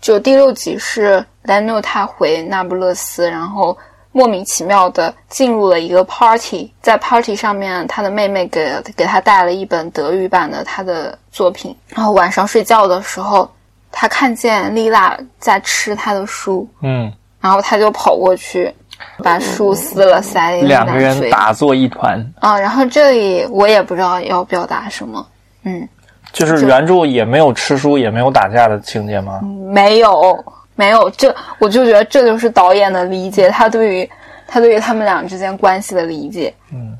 [0.00, 3.76] 就第六集是莱诺他回那不勒斯，然后
[4.12, 13.50] 莫名其妙的进入了一个 party，在 party 上面，他的妹妹给给他带了一本德语版的他的作品，然后晚上睡觉的时候，
[13.90, 18.72] 他看见丽娜在吃他的书，嗯，然后他就跑过去。
[19.18, 25.26] 把书撕了，塞进两个人打作一团，啊，然后这里我也不知道要表达什么，
[25.64, 25.88] 嗯，
[26.32, 29.40] 就是原著也没有吃书，也没有打架的情节吗？
[29.72, 34.10] 没有，没有，这我就觉得这就是导演的理解，他对于
[34.46, 36.52] 他对于他们俩之间关系的理解。
[36.72, 36.96] 嗯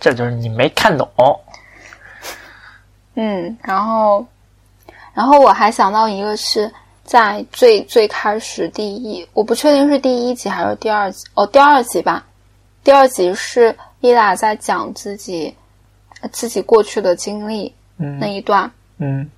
[0.00, 1.08] 这就是你没看懂。
[3.16, 4.26] 嗯，然后，
[5.12, 6.70] 然后我还想到一个是
[7.04, 12.24] 在最最开始第一，我不确定是第一集还是第二集，哦，第二集吧。
[12.82, 15.54] 第二集是伊拉在讲自己
[16.32, 19.28] 自己过去的经历嗯那一段，嗯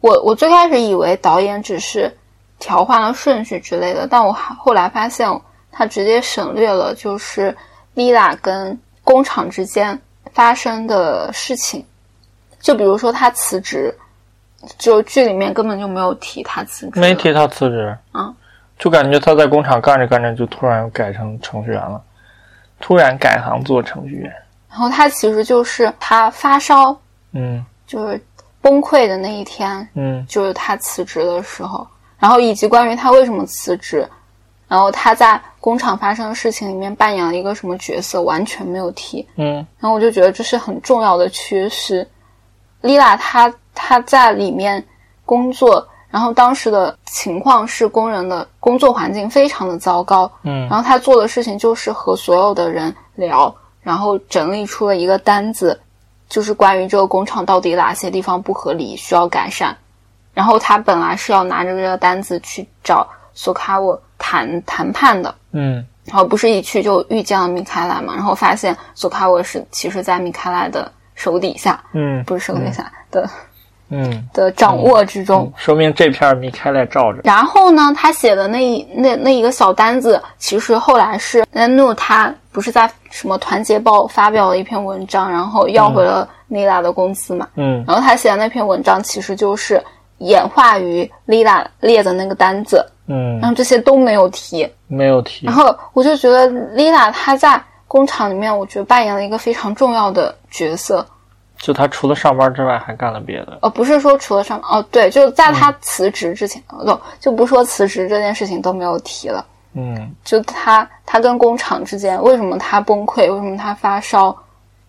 [0.00, 2.14] 我我最开始以为导演只是
[2.62, 5.28] 调换了顺序之类的，但我后来发现
[5.72, 7.54] 他直接省略了，就是
[7.94, 10.00] 丽拉跟工厂之间
[10.32, 11.84] 发生的事情。
[12.60, 13.92] 就比如说他辞职，
[14.78, 18.32] 就剧里面根本就没有提他辞职，没提他辞职，啊，
[18.78, 22.00] 就感觉他在工厂干着干着就突然改成程序员了，
[22.78, 24.32] 突然改行做程序员。
[24.70, 26.96] 然后他其实就是他发烧，
[27.32, 27.64] 嗯。
[27.84, 28.18] 就是
[28.62, 30.24] 崩溃的那一天，嗯。
[30.28, 31.86] 就是他辞职的时候，
[32.22, 34.08] 然后以及关于他为什么辞职，
[34.68, 39.26] 然后他在工厂发生的事情里面扮演了一个什么角色，完全没有提。
[39.34, 42.08] 嗯然后我就觉得这是很重要的缺失。
[42.80, 44.84] 丽娜她她在里面
[45.26, 55.80] 工作，然后当时的情况是工人的工作环境非常的糟糕，嗯然后他做的事情就是和所有的人聊，然后整理出了一个单子，
[56.28, 59.76] 就是关于这个工厂到底哪些地方不合理，需要改善。
[60.34, 65.84] 然后他本来是要拿着这个单子去找索卡沃谈谈判的，嗯。
[66.04, 72.24] 然后不是一去就遇见了米开朗嘛，然后发现索卡沃是其实在米开朗的手底下，嗯。
[72.24, 73.30] 不是手底下的、
[73.88, 75.52] 嗯，的掌握之中。
[75.56, 77.20] 说明这片米开来罩着。
[77.22, 87.46] 然后呢，他写的那一那那一个小单子，其实后来是安努他不是在什么团结报发表了一篇文章，然后要回了内拉的工资嘛。
[87.54, 87.84] 嗯。
[87.86, 89.80] 然后他写的那篇文章其实就是
[90.22, 94.68] 演化于丽拉列的那个单子，嗯然嗯，后这些都没有提。
[94.88, 95.54] 没有提然。
[95.54, 101.06] 后我就觉得丽拉她在工厂里面，我觉得扮演了一个非常重要的角色。
[101.58, 103.58] 就他除了上班之外还干了别的。
[103.62, 109.46] 呃，不是说除了上哦，对，就在他辞职之前，哦，就不说辞职这件事情都没有提了。
[109.74, 114.36] 嗯就他他跟工厂之间，为什么他崩溃，为什么他发烧，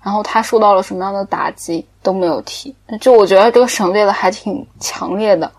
[0.02, 2.76] 然后他受到了什么样的打击都没有提。
[3.02, 5.52] 就我觉得这个省略的还挺强烈的。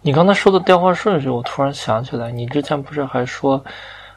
[0.00, 3.62] 你刚才说的调换顺序，我突然想起来，你之前不是还说，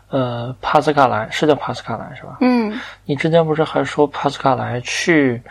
[0.10, 2.38] 呃，帕斯卡莱是叫帕斯卡莱是吧？
[2.42, 5.42] 嗯，你之前不是还说帕斯卡莱去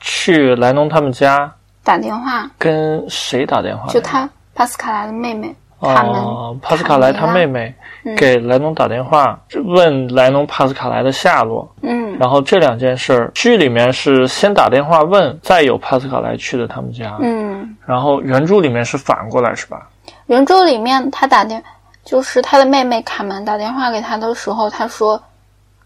[0.00, 1.50] 去莱农他们家
[1.82, 3.86] 打电话跟谁打电话？
[3.88, 7.77] 就他帕斯卡莱的妹妹，哦，帕斯卡莱他妹妹嗯
[8.16, 11.68] 给莱农打电话，问莱农帕斯卡莱的下落。
[11.82, 17.16] 嗯然后这两件事儿，剧里面是先打电话问，再有帕斯卡莱去的他们家。
[17.20, 19.88] 嗯，然后原著里面是反过来是吧？
[20.26, 21.62] 原著里面他打电，
[22.04, 25.22] 就是他的妹妹卡门打电话给他的时候，他说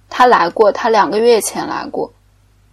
[0.08, 2.10] 他来过，他两个月前来过，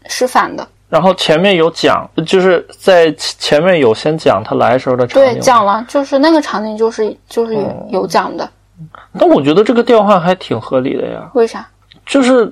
[0.06, 0.66] 是反的。
[0.88, 5.34] 然后前面有讲，就是在前面有先讲他来时候的场景。
[5.34, 8.50] 对，讲了，就是那个场景，就是就是有有讲的。
[9.20, 11.30] 但我觉得这个调换还挺合理的呀。
[11.34, 11.68] 为啥？
[12.06, 12.52] 就是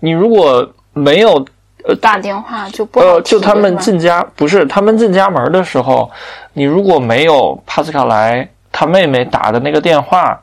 [0.00, 1.44] 你如果没有
[1.84, 6.10] 呃打电话就不好呃，就他们进家不是他们进家门的时候，
[6.52, 10.38] 你如果没有帕斯卡莱他妹妹打的那个电话，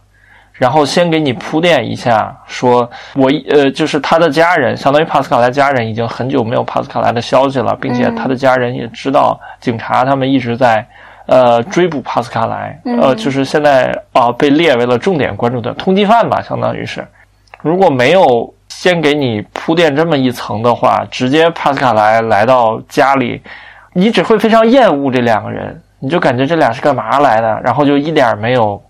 [0.54, 10.86] 然后先给你铺垫一下，说我呃就是他的家人，相当于帕斯卡莱家人已经很久没有帕斯卡莱的消息了，并且嗯他的家人也知道警察他们一直在
[11.30, 17.08] 呃追捕帕斯卡莱，呃，嗯就是现在啊、被列为了重点关注的通缉犯吧，相当于是。
[17.62, 23.42] 如果没有先给你铺垫这么一层的话，直接帕斯卡莱来到家里，
[23.94, 28.82] 你只会非常厌恶这两个人，你就感觉这俩是干嘛来的，然后就一点儿没有，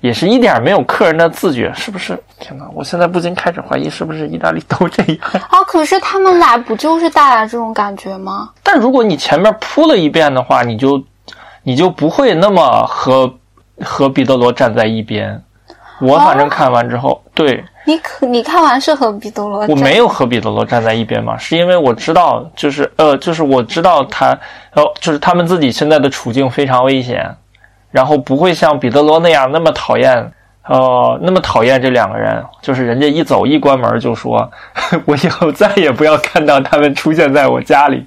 [0.00, 2.16] 也是一点儿没有客人的自觉，是不是？
[2.38, 5.18] 天哪，我现在不禁开始怀疑，是不是意大利都这样？
[5.48, 8.50] 啊，可是他们俩不就是带来这种感觉吗？
[8.62, 11.02] 但如果你前面铺了一遍的话，你就
[11.62, 13.34] 你就不会那么和
[13.80, 15.42] 和彼得罗站在一边。
[16.00, 24.36] 我反正看完之后，对你可你看完是和彼得罗，我没有和彼得罗站在一边嘛，是因为我知道，就是呃，就是我知道他，
[24.74, 27.36] 呃，就是他们自己现在的处境非常危险，
[27.92, 30.32] 然后不会像彼得罗那样那么讨厌，
[30.66, 34.50] 呃，那么讨厌这两个人，就是人家一走一关门就说，
[35.06, 38.04] 我以后再也不要看到他们出现在我家里。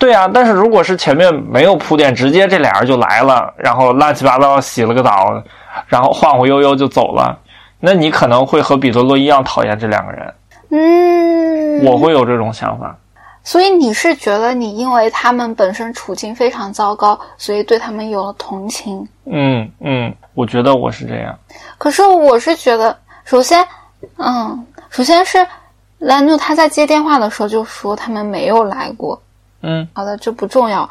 [0.00, 5.40] 对啊，但是如果是前面没有铺垫，直接这俩人就来了，然后乱七八糟洗了个澡，
[5.86, 7.38] 然后晃晃悠悠就走了，
[7.78, 10.34] 那你可能会和彼得罗一样讨厌这两个人。
[10.70, 12.96] 嗯，我会有这种想法。
[13.42, 19.06] 所以你是觉得你因为他们本身处境非常糟糕，所以对他们有了同情？
[19.26, 21.38] 嗯嗯，我觉得我是这样。
[21.76, 23.66] 可是我是觉得，首先，
[24.16, 25.46] 嗯，首先是
[25.98, 29.20] 兰努他在接电话的时候就说他们没有来过。
[29.62, 30.88] 嗯，好的，这不重要。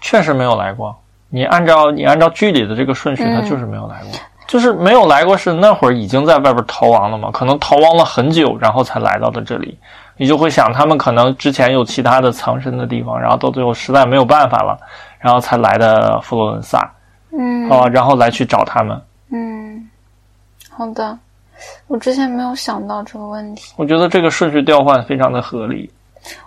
[0.00, 0.94] 确实没有来过。
[1.28, 4.10] 你按照你按照剧里的这个顺序，嗯他就是没有来过。
[4.46, 7.30] 就是没有来过，是那会儿已经在外边逃亡了嘛？
[7.32, 9.76] 可能逃亡了很久，然后才来到的这里。
[10.16, 14.78] 你就会想，他们可能之前有其他的藏身的地方，然后到最后实在没有办法了，
[15.18, 16.88] 然后才来的佛罗伦萨
[17.36, 19.00] 嗯啊、然后来去找他们。
[19.32, 19.90] 嗯，
[20.70, 21.18] 好的，
[21.88, 23.72] 我之前没有想到这个问题。
[23.76, 25.90] 我觉得这个顺序调换非常的合理。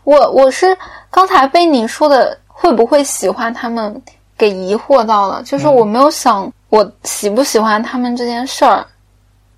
[0.04, 0.78] 我我是
[1.10, 4.02] 刚才被你说的会不会喜欢他们
[4.38, 8.86] 给疑惑到了，就是我没有想我喜不喜欢他们这件事儿。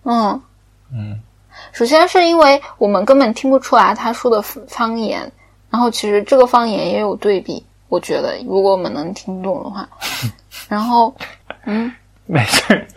[0.04, 0.42] 嗯，
[0.94, 1.20] 嗯。
[1.72, 5.32] 首先是因为我们根本听不出来他说的方言，
[5.70, 9.88] 然后其实这个方言也有对比，我觉得如果我们能听懂的话，
[10.68, 11.14] 然后
[11.66, 11.92] 嗯，
[12.26, 12.88] 没事儿，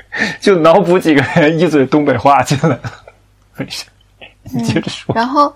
[0.40, 2.78] 就脑补几个人一嘴东北话进来，
[3.56, 3.92] 没事儿，
[4.44, 5.14] 你接着说。
[5.14, 5.52] 然后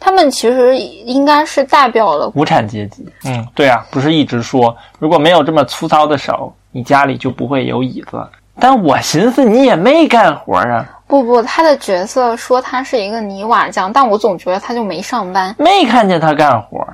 [0.00, 8.26] 他们其实应该是代表了无产阶级，嗯，对啊，不是一直说如果没有这么粗糙的手，你家里就不会有椅子。
[8.60, 16.86] 但我寻思你也没干活啊，不不，他的角色说他是一个泥瓦匠，但我总觉得他就没上班，没看见他干活，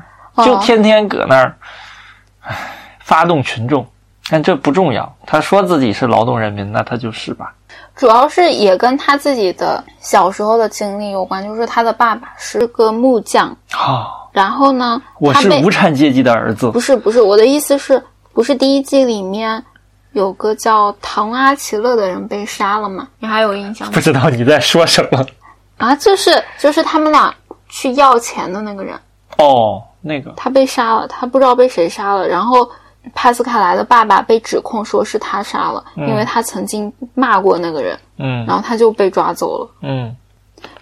[0.45, 1.55] 就哦天天搁那儿，
[2.43, 2.57] 唉
[3.01, 3.87] 发动群众。
[4.31, 7.53] 但这不重要，他说自己是劳动人民，那他就是吧。
[7.97, 16.81] 主要是也跟他自己的小时候的经历有关，就是他的爸爸是个木匠，啊、然后呢，我是无产阶级的儿子不。
[16.81, 19.63] 是不是，我的意思是不是第一季里面
[20.13, 23.07] 有个叫唐阿奇勒的人被杀了吗？
[23.21, 24.01] 你还有印象吗不？
[24.01, 25.25] 知道你在说什么
[25.79, 27.33] 啊，就是就是他们俩
[27.69, 28.99] 去要钱的那个人，
[29.39, 32.69] 哦，那个他被杀了，他不知道被谁杀了，然后。
[33.13, 39.71] 帕斯卡莱的爸爸被指控说是他杀了，因为他曾经骂过那个人，嗯然后他就被抓走了。
[39.83, 40.17] 嗯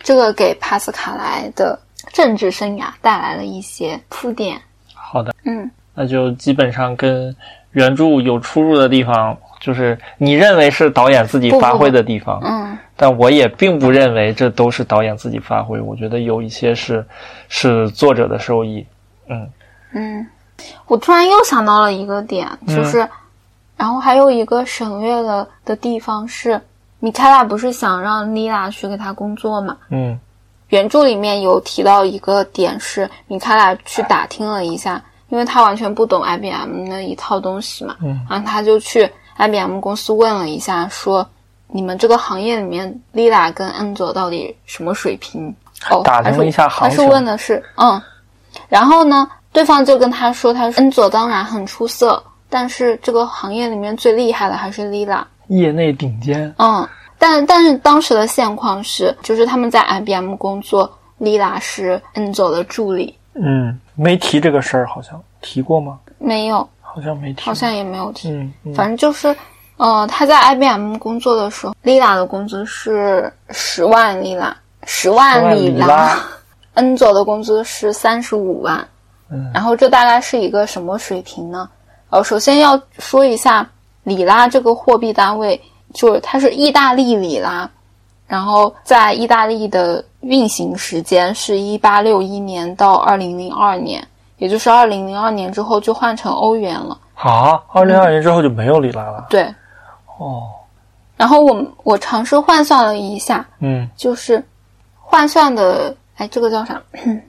[0.02, 1.78] 这个给帕斯卡莱的
[2.12, 4.60] 政治生涯带来了一些铺垫。
[4.94, 7.34] 好的，嗯，那就基本上跟
[7.72, 15.80] 原著有出入的地方，就是你认为是导演自己发挥的地方，嗯但我也并不认为这都是导演自己发挥。
[15.80, 17.04] 我觉得有一些是
[17.48, 18.86] 是作者的收益。
[19.28, 19.50] 嗯
[19.94, 20.26] 嗯，
[20.86, 23.08] 我突然又想到了一个点，就是，
[23.76, 26.60] 然后还有一个省略了的地方是，
[26.98, 29.76] 米开朗不是想让丽拉去给他工作嘛？
[29.90, 30.18] 嗯
[30.68, 41.28] 原著里面有提到一个点是，米开朗去打听了一下，因为他完全不懂 IBM 那一套东西嘛，嗯然后他就去 IBM 公司问了一下，说
[41.66, 45.54] 你们这个行业里面丽拉跟恩佐到底什么水平？
[45.90, 48.00] 哦，打听了一下行情他是问的是嗯，
[48.68, 55.26] 然后呢，对方就跟他说，他说恩佐当然很出色，但是这个行业里面最厉害的还是莉拉。
[55.48, 56.52] 业内顶尖。
[56.58, 56.88] 嗯，
[57.18, 65.98] 但但是当时的现况是，就是他们在 IBM 工作，莉拉是恩佐的助理，嗯，没提这个事儿，好像提过吗？
[66.18, 67.42] 没有，好像没提。
[67.42, 68.30] 好像也没有提。
[68.30, 69.36] 嗯嗯反正就是，
[69.76, 76.18] 呃，他在 IBM 工作的时候，莉拉的工资是十万莉拉，十万里里拉
[76.74, 78.82] 恩佐的工资是三十五万。
[79.32, 81.68] 嗯然后这大概是一个什么水平呢？
[82.10, 83.66] 呃，首先要说一下
[84.02, 85.58] 里拉这个货币单位，
[85.94, 87.68] 就是它是意大利里拉，
[88.26, 94.06] 然后在意大利的运行时间是一八六一年到二零零二年，
[94.36, 96.98] 也就是二零零二年之后就换成欧元了。
[97.14, 99.26] 好，二零二年之后就没有里拉了。
[99.30, 99.42] 对，
[100.18, 100.50] 哦，
[101.16, 104.44] 然后我我尝试换算了一下，嗯，就是
[104.98, 106.82] 换算的，哎，这个叫啥？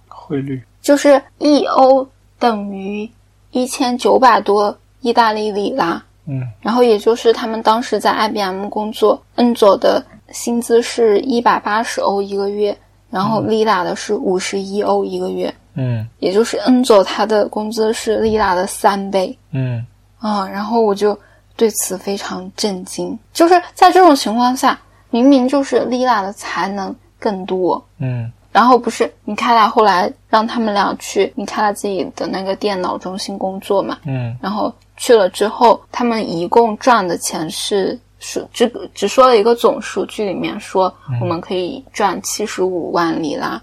[0.07, 2.07] 汇率，就是一欧
[2.37, 3.09] 等于
[3.49, 5.99] 一千九百多意大利里拉。
[6.27, 6.43] 嗯。
[6.61, 12.77] 然后也就是他们当时在 IBM 工作，恩佐的薪资是一百八十欧一个月，
[13.09, 16.07] 然后丽拉的是五十一欧一个月，嗯。
[16.19, 19.35] 也就是恩佐他的工资是丽拉的三倍。
[19.51, 19.83] 嗯。
[20.19, 20.47] 啊。
[20.47, 21.17] 然后我就
[21.55, 24.79] 对此非常震惊，就是在这种情况下，
[25.11, 43.61] 明明就是丽拉的才能更多，嗯然后不是米开朗后来让他们俩去米开朗自己的那个电脑中心工作嘛，嗯然后去了之后，他们一共赚的钱是数只只说了一个总数剧，里面说我们可以赚七十五万里拉。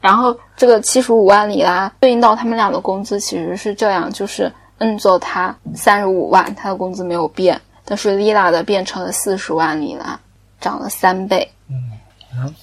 [0.00, 10.18] 然后这个七十五万里拉对应到他们俩的工资其实是这样，就是恩佐他三十五万，他的工资没有变，但是丽拉的变成了四十万里拉，
[10.60, 11.48] 涨了三倍。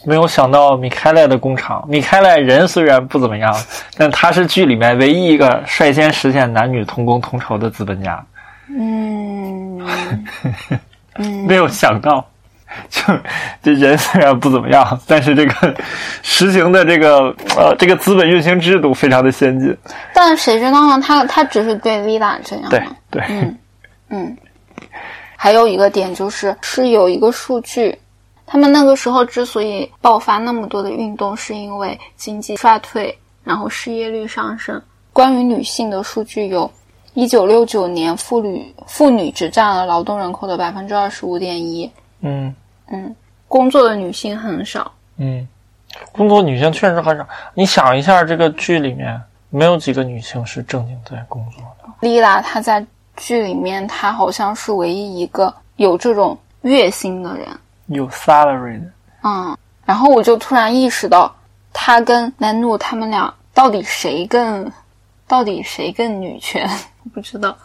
[0.06, 3.54] 没有想到米开莱的工厂，米开莱人虽然不怎么样，
[3.98, 8.24] 但他是剧里面唯一一个率先实现男女同工同酬的资本家。
[8.70, 9.80] 嗯
[11.16, 12.26] 嗯， 没有想到，
[12.90, 13.02] 就
[13.62, 15.76] 这人虽然不怎么样，但是这个
[16.24, 19.76] 实行的这个呃这个资本运行制度非常的先进。
[20.14, 21.02] 但谁知道呢？
[21.02, 23.58] 他他只是对丽拉这样对对，嗯，
[24.10, 24.38] 嗯，
[25.36, 27.98] 还有一个点就是，是有一个数据，
[28.46, 34.82] 他们那个时候之所以爆发那么多的运动，是因为经济衰退，然后失业率上升。
[35.12, 36.70] 关于女性的数据有，
[37.14, 41.90] 一九六九年妇女妇女只占了劳动人口的百分之二十五点一，
[42.22, 42.54] 嗯
[42.88, 43.16] 嗯，
[43.48, 44.92] 工作的女性很少。
[45.18, 45.48] 嗯，
[46.12, 47.28] 工作女性确实很少。
[47.54, 49.20] 你想一下，这个剧里面
[49.50, 51.90] 没有几个女性是正经在工作的。
[52.02, 52.86] 丽拉她在
[53.16, 57.48] 剧里面，她好像是唯一一个有这种月薪的人。
[57.88, 58.88] 有 salary 的，
[59.24, 61.34] 嗯，然后我就突然意识到，
[61.72, 64.72] 他跟南努他们俩到底谁更，
[65.28, 66.70] 到底谁更女权？
[67.14, 67.56] 不知道。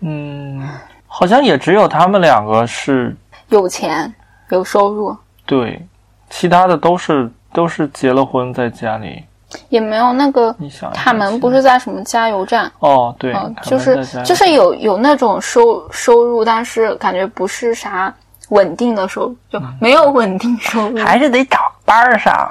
[0.00, 0.68] 嗯，
[1.06, 3.16] 好像也只有他们两个是
[3.48, 4.12] 有钱
[4.50, 5.80] 有收入，对，
[6.28, 9.24] 其他的都是都是结了婚在家里。
[9.68, 10.54] 也没有那个
[10.92, 18.12] 他们不是在什么加油站，哦，对，就是就是有有那种收收入，但是感觉不是啥
[18.50, 20.98] 稳定的收入，就没有稳定收入。
[20.98, 22.50] 还是得找班儿上，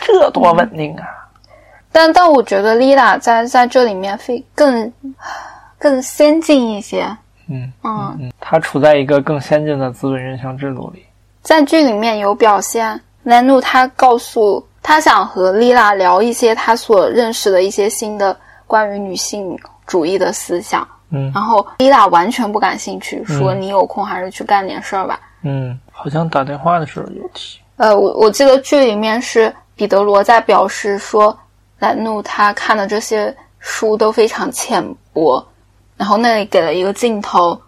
[0.00, 1.04] 这多稳定啊！
[1.92, 4.92] 但但我觉得丽拉在在这里面会更
[5.78, 7.04] 更先进一些，
[7.48, 11.04] 嗯嗯嗯，他处在一个更先进的资本运行制度里。
[11.42, 18.36] 在剧里面有表现，南努他告诉他想和丽拉聊一些他所认识的一些新的
[18.66, 25.18] 关于女性主义的思想，嗯然后丽拉完全不感兴趣，说嗯你有空还是去干点事儿吧。
[25.42, 27.58] 嗯，好像打电话的时候有提。
[27.76, 31.36] 呃，我我记得剧里面是彼得罗在表示说，
[31.78, 35.42] 兰努他看的这些书都非常浅薄，
[35.96, 37.58] 然后那里给了一个镜头，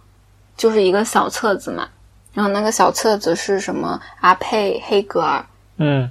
[0.57, 1.89] 就是一个小册子嘛，
[2.35, 5.45] 然后那个小册子是什么阿佩黑格尔，
[5.79, 6.11] 嗯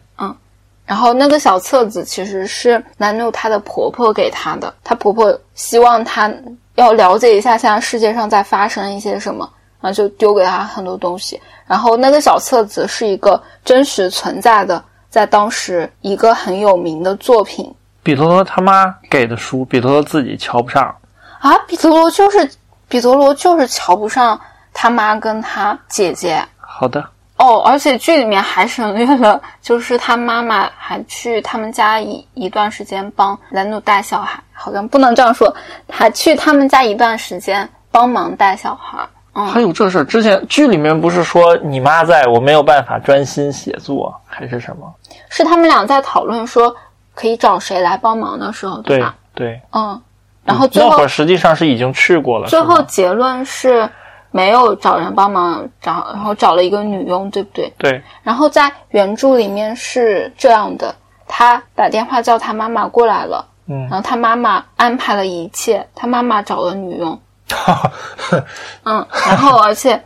[0.91, 6.29] 然后那个小册子其实是兰努她的婆婆给她的，她婆婆希望她
[6.75, 11.39] 要了解一下现在世界上在发生一些什么，然后就丢给她很多东西。
[11.65, 17.73] 然后那个小册子是一个真实存在的，在当时一个很有名的作品
[18.03, 20.93] 彼得罗他妈给的书，彼得罗自己瞧不上。
[21.39, 21.57] 啊。
[21.59, 22.51] 彼得罗就是
[22.89, 24.37] 彼得罗就是瞧不上
[24.73, 27.01] 他妈跟他姐姐，好的，
[27.41, 35.51] 哦，而且剧里面还省略了，就是他妈妈还去他们家一一段时间帮兰努带小孩，好像不能这样说，
[35.89, 38.99] 还去他们家一段时间帮忙带小孩。
[39.33, 40.03] 嗯，还有这事儿。
[40.03, 44.93] 之前剧里面不是说你妈在我没有办法专心写作，还是什么？
[45.29, 46.75] 是他们俩在讨论说
[47.15, 49.15] 可以找谁来帮忙的时候，对吧？
[49.33, 49.59] 对。
[49.71, 49.99] 嗯，
[50.43, 52.49] 然后最后、那会儿实际上是已经去过了。
[52.49, 53.89] 最后结论是
[54.31, 57.71] 没有找人帮忙找，然后找了一个女佣，对不对？
[57.77, 60.95] 对，然后在原著里面是这样的，
[61.27, 63.45] 他打电话叫他妈妈过来了。
[63.67, 67.17] 嗯然后他妈妈安排了一切，他妈妈找了女佣，
[68.83, 70.01] 嗯，然后而且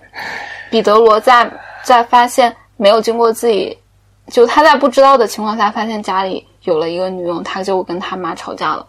[0.70, 1.50] 彼得罗在
[1.82, 3.76] 在发现没有经过自己，
[4.28, 8.86] 就他在不知道的情况下发现家里有了一个女佣，他就跟他妈吵架了。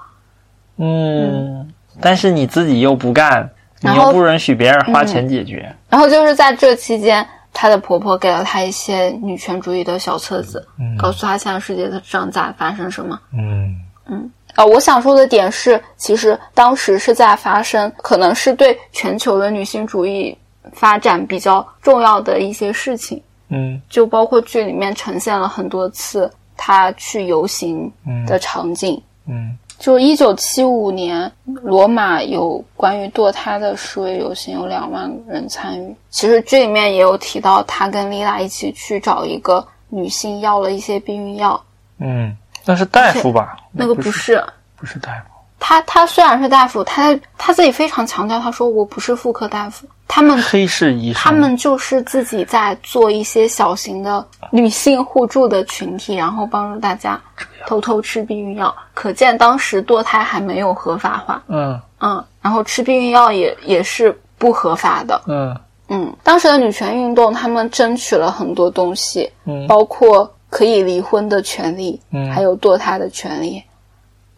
[0.78, 3.48] 嗯，但是你自己又不干，
[3.92, 5.74] 你然后又不允许别人花钱解决。
[5.88, 13.18] 然后就是在这期间，她的婆婆给了她一些女权主义的小册子，嗯告诉她现在世界的正在发生什么。
[13.32, 20.36] 嗯呃，我想说的点是，其实当时是在发生，可能是对全球的女性主义
[20.72, 27.92] 发展比较重要的一些事情，嗯就包括剧里面呈现了很多次她去游行
[28.26, 29.00] 的场景。
[29.28, 35.94] 嗯就一九七五年，罗马有关于堕胎的示威游行，有两万人参与。
[36.10, 41.62] 其实这里面也有提到，他跟丽拉一起去找一个女性要了一些避孕药。
[41.98, 43.56] 嗯，那是大夫吧？
[43.70, 44.42] 那个不不是
[44.76, 45.35] 不是大夫。
[45.68, 57.20] 他，他虽然是大夫，他他自己非常强调，他说我不是妇科大夫，他们黑市医生，他们就是自己在做一些小型的女性互助的群体，然后帮助大家
[57.66, 58.72] 偷偷吃避孕药。
[58.94, 61.42] 可见当时堕胎还没有合法化。
[61.48, 65.20] 嗯嗯，然后吃避孕药也也是不合法的。
[65.26, 65.52] 嗯
[65.88, 73.60] 嗯，当时的女权运动，他们争取了很多东西，嗯包括可以离婚的权利，嗯还有堕胎的权利。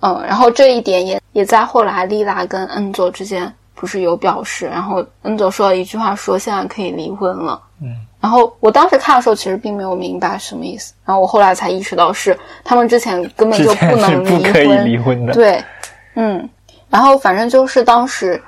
[0.00, 7.60] 嗯，然后这一点也也在后来丽拉跟恩佐之间不是有表示，然后恩佐说了一句话说现在可以离婚了。
[7.80, 15.32] 嗯然后我当时看的时候，其实并没有明白什么意思，然后我后来才意识到是他们之前根本就不能离不可以婚，离婚的。
[15.32, 15.64] 对，
[16.14, 16.50] 嗯，
[16.90, 18.42] 然后反正就是当时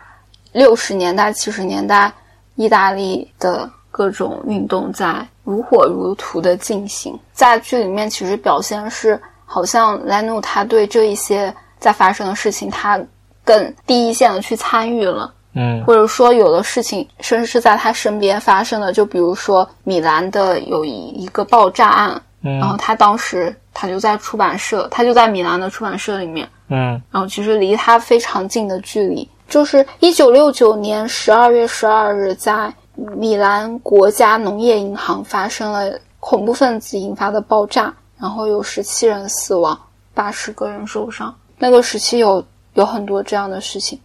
[0.50, 2.12] 六十年代、七十年代，
[2.56, 7.16] 意大利的各种运动在如火如荼的进行。
[7.32, 9.20] 在剧里面，其实表现是
[9.52, 12.96] 好像莱努他对这一些在发生的事情，他
[13.44, 15.34] 更第一线的去参与了。
[15.54, 15.82] 嗯。
[15.84, 22.58] 或者说有的事情甚至是在他身边发生的，就比如说米兰的有一一个爆炸案，嗯。
[22.60, 27.02] 然后嗯他当时他就在出版社，他就在米兰的出版社里面，嗯。
[27.10, 39.78] 然后其实离他非常近的距离，就是一九六九年十二月十二日，在米兰国家农业银行发生了恐怖分子引发的爆炸，然后有十七人死亡，
[40.12, 41.34] 八十个人受伤。
[41.58, 42.44] 那个时期有
[42.74, 43.98] 有很多这样的事情，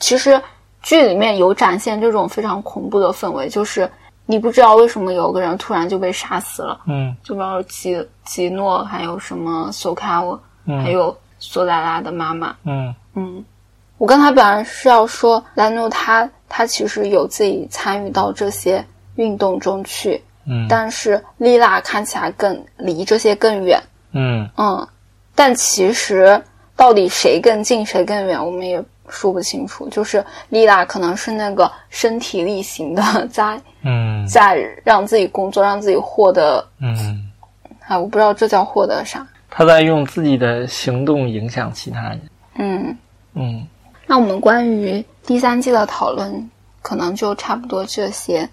[0.00, 0.40] 其实
[0.82, 3.88] 剧里面有展现这种非常恐怖的氛围，就是
[4.26, 6.80] 你不知道为什么有个人突然就被杀死了。
[6.86, 12.56] 嗯就比方吉吉诺，还有什么索卡沃，嗯还有索莱拉的妈妈。
[12.64, 13.44] 嗯嗯，
[13.98, 18.84] 我刚才本来是要说兰诺他他其实有自己参与到这些
[19.16, 23.80] 运动中去，嗯但是丽娜看起来更离这些更远。
[24.12, 24.86] 嗯嗯，
[25.34, 26.40] 但其实
[26.76, 29.88] 到底谁更近谁更远，我们也说不清楚。
[29.88, 37.30] 就是丽娜可能是那个身体力行的在嗯 在让自己工作，让自己获得嗯，
[37.86, 39.26] 啊，我不知道这叫获得啥。
[39.50, 42.20] 他在用自己的行动影响其他人。
[42.56, 42.96] 嗯，
[43.34, 43.66] 嗯
[44.06, 46.50] 那我们关于第三季的讨论
[46.82, 48.48] 可能就差不多这些。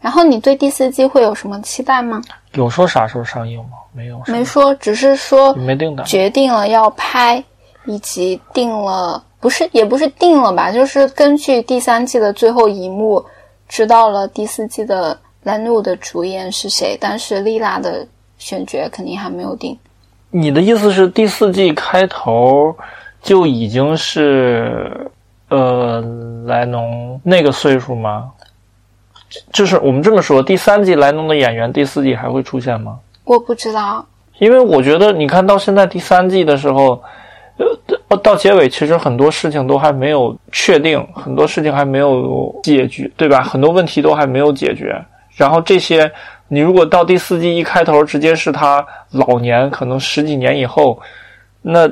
[0.00, 2.20] 然后你对第四季会有什么期待吗？
[2.52, 3.70] 有说啥时候上映吗？
[3.92, 6.04] 没有，没说，只是说没定的。
[6.04, 7.42] 决定了要拍，
[7.86, 13.24] 以及定了不是也不是定了吧，就是根据第三季的最后一幕，
[13.68, 18.06] 知道了第四季的兰努的主演是谁，但是丽拉的
[18.38, 19.76] 选角肯定还没有定。
[20.30, 22.74] 你的意思是第四季开头
[23.22, 25.10] 就已经是
[25.48, 26.02] 呃
[26.44, 28.30] 莱农那个岁数吗？
[29.52, 32.98] 就是我们这么说，第三季莱农的演员第四季还会出现吗？
[33.24, 34.04] 我不知道，
[34.38, 37.02] 因为我觉得你看到现在第三季的时候，
[38.08, 43.42] 呃，到结尾其实很多事情都还没有确定，很多事情还没有解决，对吧？
[43.42, 44.94] 很多问题都还没有解决。
[45.34, 46.10] 然后这些，
[46.48, 50.98] 你如果到第四季一开头直接是他老年，可能十几年以后，
[51.62, 51.90] 那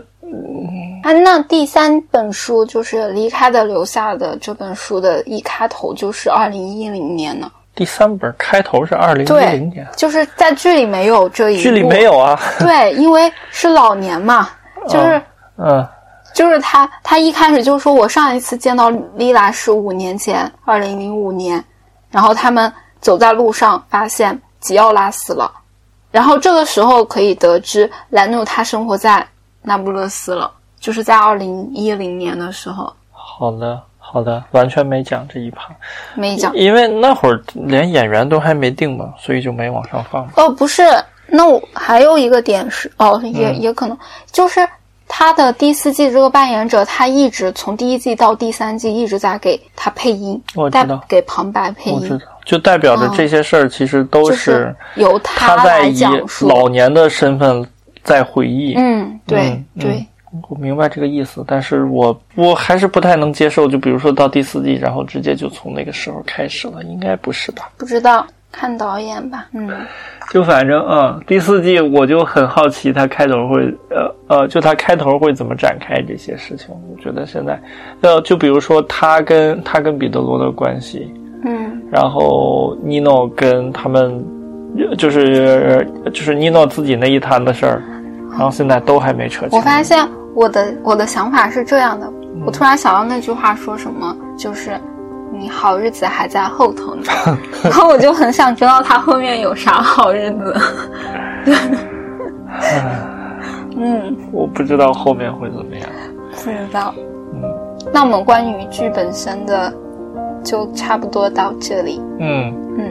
[1.02, 12.40] 啊，那第三本书就是《离开的留下的》这本书的一开头就是二零一零年呢，第三本开头是二零一对零年，就是在剧里没有这一幕，剧里没有啊。
[12.58, 14.48] 对，因为是老年嘛，
[14.88, 15.22] 就是、
[15.58, 15.86] 嗯
[16.32, 21.64] 就是他他一开始就说我上一次见到丽拉是五年前，二零零五年，
[22.10, 25.48] 然后他们走在路上发现吉奥拉死了，
[26.10, 29.24] 然后这个时候可以得知兰努他生活在
[29.64, 35.74] 那不勒斯了，就是在二零一零年的时候好的好的，完全没讲这一趴，
[36.14, 36.54] 没讲。
[36.54, 40.28] 因为那会儿连演员都还没定嘛，所以就没往上放。
[40.36, 40.82] 哦，不是，
[41.26, 43.98] 那我还有一个点是，哦，也、嗯也可能
[44.30, 44.60] 就是
[45.08, 56.04] 他的第四季这个扮演者，他一直从第一季到第三季一直在给他配音，我知道给旁白配音，我知道，就代表着这些事儿其实都是由来他在以。
[56.42, 57.66] 老年的身份
[58.04, 58.74] 在回忆。
[58.76, 60.06] 嗯，对、对，
[60.48, 63.66] 我明白这个意思，但是我我还是不太能接受。
[63.66, 67.70] 就比如说到第四季，然后直接就从那个时候开始了，应该不是吧？
[67.76, 68.24] 不知道。
[68.56, 69.68] 看导演吧，嗯，
[70.30, 76.68] 就反正嗯，第四季我就很好奇，他开头会呃呃，就他开头会怎么展开这些事情。
[76.88, 77.60] 我觉得现在
[78.02, 81.12] 呃，就比如说他跟他跟彼得罗的关系，
[81.44, 84.24] 嗯，然后尼诺跟他们
[84.96, 87.82] 就是就是尼诺自己那一摊的事儿，
[88.34, 89.58] 然后现在都还没扯清。
[89.58, 92.12] 我发现我的我的想法是这样的，
[92.44, 94.78] 我突然想到那句话说什么，就是
[95.32, 97.02] 你好日子还在后头呢，
[97.64, 100.54] 然后我就很想知道他后面有啥好日子。
[103.76, 105.88] 嗯，我不知道后面会怎么样。
[106.30, 106.94] 不知道。
[107.32, 107.42] 嗯，
[107.92, 109.72] 那我们关于剧本身的
[110.44, 112.00] 就差不多到这里。
[112.20, 112.84] 嗯嗯，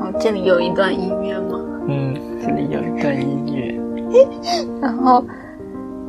[0.00, 1.60] 后这里有一段音乐吗？
[1.86, 2.14] 嗯，
[2.70, 3.74] 有一段音乐。
[4.80, 5.24] 然后，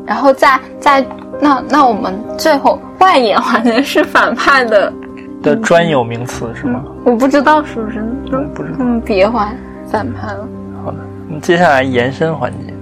[0.06, 1.06] 然后再再
[1.40, 4.94] 那那我们最后外延环节是反派的
[5.42, 6.84] 的专有名词是吗？
[7.04, 8.00] 我不知道是不是，
[8.32, 8.78] 我不知道。
[8.80, 9.56] 嗯，别还
[9.88, 10.48] 反派了。
[10.84, 10.98] 好的，
[11.28, 12.74] 那接下来延伸环节。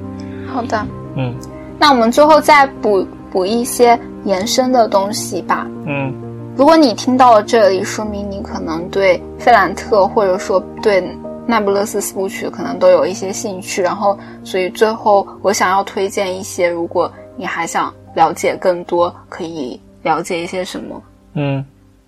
[0.45, 1.33] 好的，嗯，
[1.79, 5.65] 那我们最后再补补一些延伸的东西吧。
[5.85, 6.13] 嗯，
[6.57, 11.01] 如果你听到了这里，说明你可能对费兰特或者说对
[11.47, 13.81] 那不勒斯四部曲可能都有一些兴趣。
[13.81, 21.01] 然后，所以最后我想要推荐一些，如果你还想了解更多，可以了解一些什么？
[21.33, 21.65] 嗯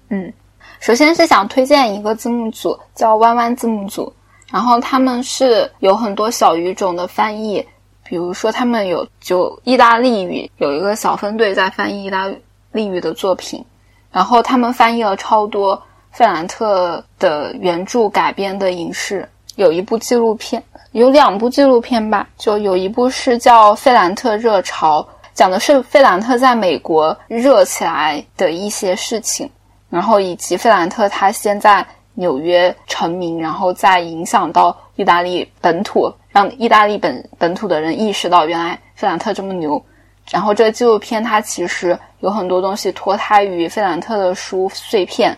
[0.10, 0.32] 嗯，
[0.80, 4.12] 首先是想推荐一个字幕组，叫弯弯字幕组。
[4.52, 7.66] 然后他们是有很多小语种的翻译，
[8.08, 12.32] 比如说他们有就意大利语有一个小分队在翻译意大
[12.72, 13.66] 利语的作品，
[14.12, 15.82] 然后他们翻译了超多
[16.16, 20.64] 费兰特的原著改编的影视，有一部纪录片，
[20.94, 25.02] 有两部纪录片吧，就有一部是叫《费兰特热潮》，
[25.34, 29.50] 讲的是费兰特在美国热起来的一些事情，
[29.90, 31.86] 然后以及费兰特他现在。
[32.18, 39.84] 纽约成名，然后再影响到意大利本土，让意大利本本土的人意识到原来费兰特这么牛。
[40.32, 45.38] 然后这个纪录片它其实有很多东西脱胎于费兰特的书碎片。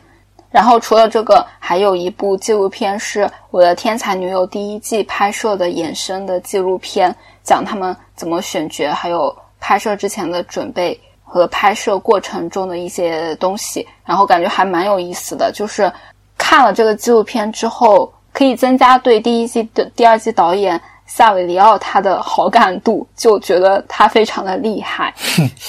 [0.50, 13.88] 然后除了这个，还有一部纪录片是我的天才女友第一季拍摄的衍生的纪录片，讲他们怎么选角，还有拍摄之前的准备和拍摄过程中的一些东西。
[14.06, 15.92] 然后感觉还蛮有意思的，就是。
[16.40, 25.12] 看了这个纪录片之后，可以增加对第一季的第二季导演萨韦里奥他的好感度，就觉得他非常的厉害。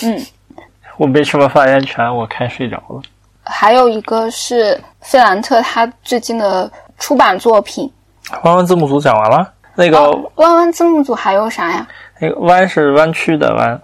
[0.02, 0.22] 嗯，
[0.98, 3.02] 我没什么发言权，我看睡着了。
[3.48, 7.90] 还有一个是费兰特他最近的出版作品，
[8.42, 9.50] 弯弯字幕组讲完了。
[9.74, 11.86] 那个弯弯字幕组还有啥呀？
[12.20, 13.80] 那个弯是弯曲的弯，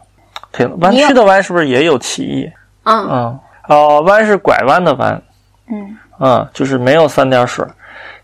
[0.53, 2.53] 对，弯曲的弯是不是也有歧义？
[2.83, 5.23] 嗯嗯哦，弯是拐弯的弯。
[5.71, 5.97] 嗯。
[6.21, 7.65] 嗯，就是没有三点水。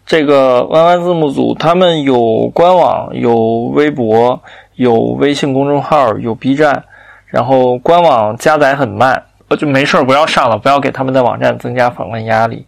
[0.05, 3.37] 这个弯弯字幕组，他们有官网，有
[3.73, 4.41] 微博，
[4.75, 6.85] 有微信公众号，有 B 站。
[7.27, 9.21] 然后官网加载很慢，呃，
[9.57, 12.65] 就没事儿不要上了，不要给他们的网站增加访问压力。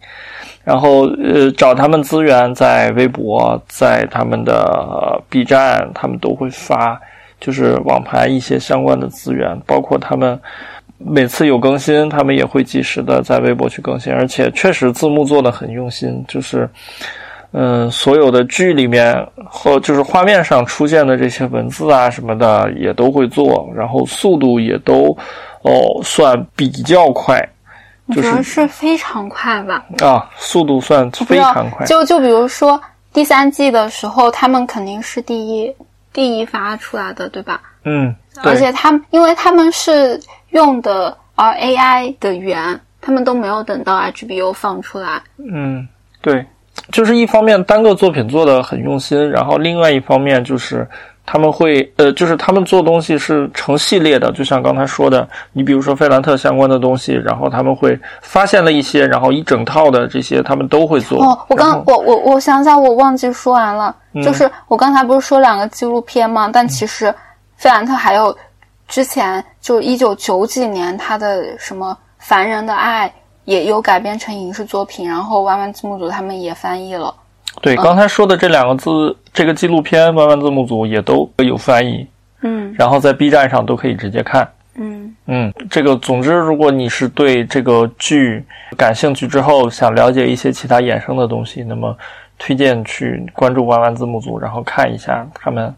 [0.63, 6.99] 然后呃，找他们资源，在微博，在他们的 B 站，他们都会发，
[7.39, 10.39] 就是网盘一些相关的资源，包括他们。
[11.05, 16.69] 每次有更新，他们也会及时的在微博去更新，而且确实字幕做的很用心，就是，
[17.51, 19.13] 嗯，所有的剧里面
[19.43, 25.17] 和就是画面上出现的这些文字啊什么的也都会做，然后速度也都
[25.63, 27.37] 哦算比较快，
[28.15, 29.83] 就是是非常快吧？
[30.01, 31.85] 啊，速度算非常快。
[31.85, 35.75] 就就比如说第三季的时候，他们肯定是第一
[36.13, 37.59] 第一发出来的，对吧？
[37.83, 40.19] 嗯，而且他们因为他们是。
[40.53, 45.19] 用的 R A I 的源，他们都没有等到 H B O 放出来。
[45.39, 45.87] 嗯，
[46.21, 46.45] 对，
[46.91, 50.87] 就是一方面单个作品做的很用心，然后另外一方面就是
[51.25, 61.23] 他们会呃，就是他们做东西是成系列的，就像刚才说的，你比如说费兰特相关的东西，然后他们会发现了一些，然后一整套的这些他们都会做。
[61.23, 66.49] 哦，我刚我我我想想，我忘记说完了，就是我刚才不是说两个纪录片吗？
[66.51, 67.13] 但其实
[67.57, 68.35] 费兰特还有。
[68.85, 73.09] 之前就一九九几年，他的什么《凡人的爱》
[73.45, 77.11] 也有改编成影视作品，然后弯弯字幕组他们也翻译了。
[77.63, 82.05] 对，刚才说的这两个字，这个纪录片弯弯字幕组也都有翻译。
[82.41, 84.45] 嗯，然后在 B 站上都可以直接看。
[84.75, 88.43] 嗯嗯，这个总之，如果你是对这个剧
[88.77, 91.97] 感兴趣之后，想了解一些其他衍生的东西，那么
[92.37, 95.73] 推荐去关注弯弯字幕组，然后看一下他们，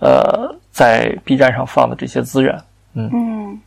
[0.00, 0.54] 呃。
[0.70, 2.56] 在 B 站上放的这些资源，
[2.94, 3.60] 嗯嗯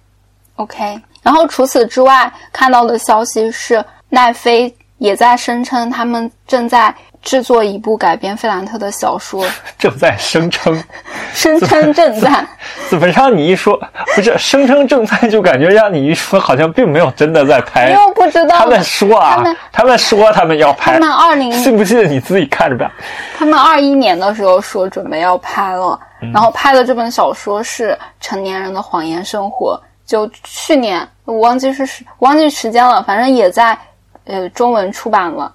[0.55, 0.97] ，OK。
[1.22, 9.45] 然后除此之外，看到的消息是奈飞也在声称他们正在制作一部改编费兰特的小说，
[9.78, 10.84] 正在声称，
[11.34, 12.45] 声称正在。
[12.89, 13.80] 怎么让你一说
[14.15, 17.88] 不是声称正在，就感觉让你一说好像并没有真的在拍。
[17.88, 22.91] 你又不知道他们说啊，他们他们说他们要拍，他们二零信不信你自己看着办。
[23.38, 25.99] 他们二一年的时候说准备要拍了，
[26.34, 31.88] 然后拍的这本小说是《成年人的谎言生活》，就去年我忘记是
[32.19, 33.78] 忘记时间了，反正也在
[34.26, 35.51] 呃中文出版了。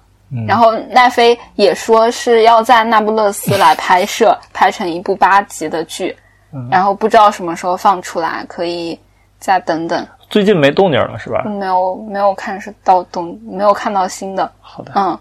[0.47, 6.15] 然后奈飞也说是要在那不勒斯来拍摄， 拍成一部八集的剧，
[6.69, 8.99] 然后不知道什么时候放出来，可以
[9.39, 10.05] 再等等。
[10.29, 11.43] 最近没动静了是吧？
[11.45, 14.51] 没有没有看是到动，没有看到新的。
[14.59, 15.17] 好的，嗯，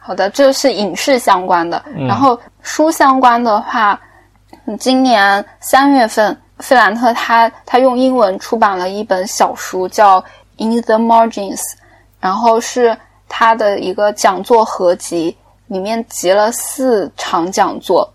[0.00, 1.80] 好的，这是影视相关的。
[2.08, 4.00] 然后书相关的话，
[4.66, 10.20] 嗯今年三月份，费兰特他他用英文出版了一本小书，叫
[10.56, 11.56] 《In the Margins》，
[12.18, 12.96] 然后是
[13.30, 15.34] 他的一个讲座合集，
[15.68, 18.06] 里面集了四场讲座。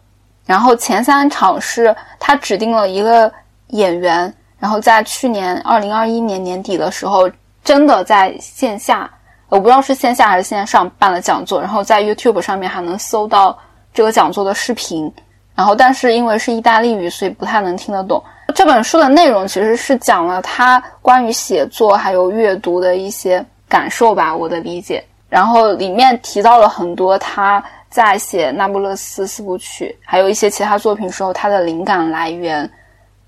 [0.45, 3.31] 然后前三场是他指定了一个
[3.69, 7.27] 演员，然后在去年二零二一年年底的时候，
[7.63, 9.09] 真的在线下，
[9.49, 13.57] 我不知道是线下还是线上办了讲座，然后在 YouTube 上面还能搜到
[13.93, 15.11] 这个讲座的视频。
[15.55, 18.21] 然后，但是因为是意大利语，所以不太能听得懂。
[18.53, 23.43] 这本书的内容其实是讲了他关于写作还有阅读的一些
[23.75, 25.03] 感受吧，我的理解。
[25.27, 32.69] 然后里面提到了很多他在写《那不勒斯四部曲》还有一些其他作品时候他的灵感来源，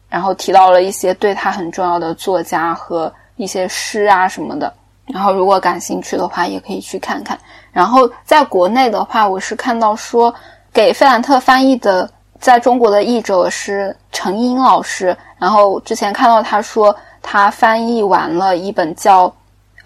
[0.08, 4.74] 然后提到了一些对他很重要的作家和一些诗啊什么的。
[5.08, 7.38] 然后如果感兴趣的话，也可以去看看。
[7.74, 10.34] 然后在国内的话，我是看到说
[10.72, 15.16] 给费兰特翻译的，在中国的译者是陈英老师。
[15.38, 19.28] 然后之前看到他说他翻译完了一本叫《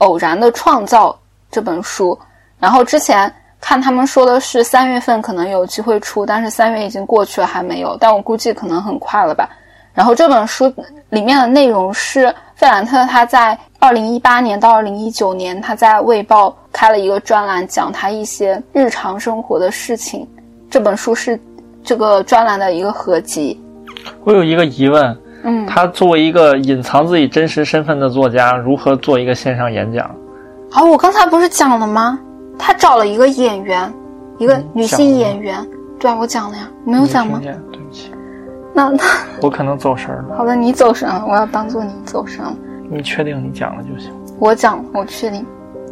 [0.02, 1.10] 偶然的创造》
[1.52, 2.18] 这本书，
[2.60, 9.50] 然后之前看他们说的是三月份可能有机会出，但是三月已经过去了还没有，但我估计可能很快了吧。
[9.94, 10.74] 然后这本书
[11.10, 20.28] 里面的内容是费兰特他在二零一八年到二零一九年他在《卫报》开了一个专栏，讲他一些日常生活的事情。
[20.70, 21.40] 这本书是
[21.84, 23.62] 这个专栏的一个合集。
[24.24, 30.10] 我有一个疑问，嗯，他作为一个隐藏自己真实身份的作家，如何做一个线上演讲？
[30.70, 32.20] 好，我刚才不是讲了吗？
[32.58, 33.92] 他找了一个演员，
[34.38, 35.58] 一个女性演员。
[36.00, 38.12] 对啊，我讲了呀，没有讲吗对不起，
[38.74, 39.04] 那那
[39.42, 40.36] 我可能走神儿了。
[40.36, 42.54] 好的，你走神了，我要当做你走神了。
[42.90, 44.12] 你确定你讲了就行。
[44.40, 45.46] 我讲了，我确定。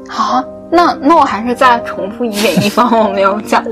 [0.08, 3.64] 好啊，那那我还是再重复一点地方我没有讲。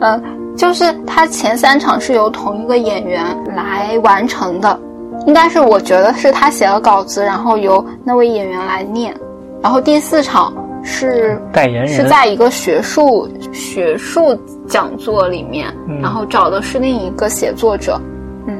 [0.00, 0.22] 嗯、
[0.56, 3.24] 就是他前三场是由同一个演员
[3.54, 4.78] 来完成的，
[5.26, 9.14] 应该是我觉得是他写了稿子，然后由那位演员来念。
[9.62, 14.36] 然后第四场是代言人是在一个学术学术
[14.66, 16.00] 讲座里面，嗯。
[16.00, 18.00] 然后找的是另一个写作者。
[18.46, 18.54] 嗯，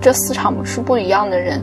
[0.00, 1.62] 这四场是不一样的人，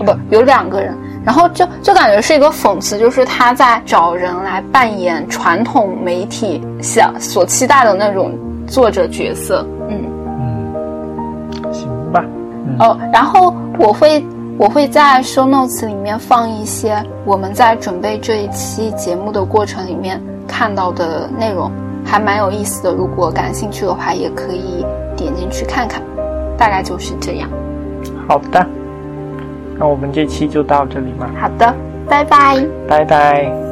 [0.00, 8.36] 哦不有两个人，然后就就感觉是一个讽刺，就是他在找人来扮演传统媒体想所期待的那种
[8.72, 9.66] 作者角色。
[9.90, 10.02] 嗯，
[10.40, 12.24] 嗯，行吧。
[12.66, 14.24] 嗯、哦，然后我会
[14.56, 16.96] 我会在 show notes 里面放一些
[17.26, 20.18] 我们在准备这一期节目的过程里面
[20.48, 21.70] 看到的内容，
[22.02, 22.94] 还蛮有意思的。
[22.94, 26.02] 如果感兴趣的话，也可以点进去看看。
[26.56, 27.50] 大概就是这样。
[28.26, 28.64] 好的，
[29.78, 31.74] 那我们这期就到这里吧，好的，
[32.08, 32.64] 拜拜。
[32.88, 33.71] 拜拜。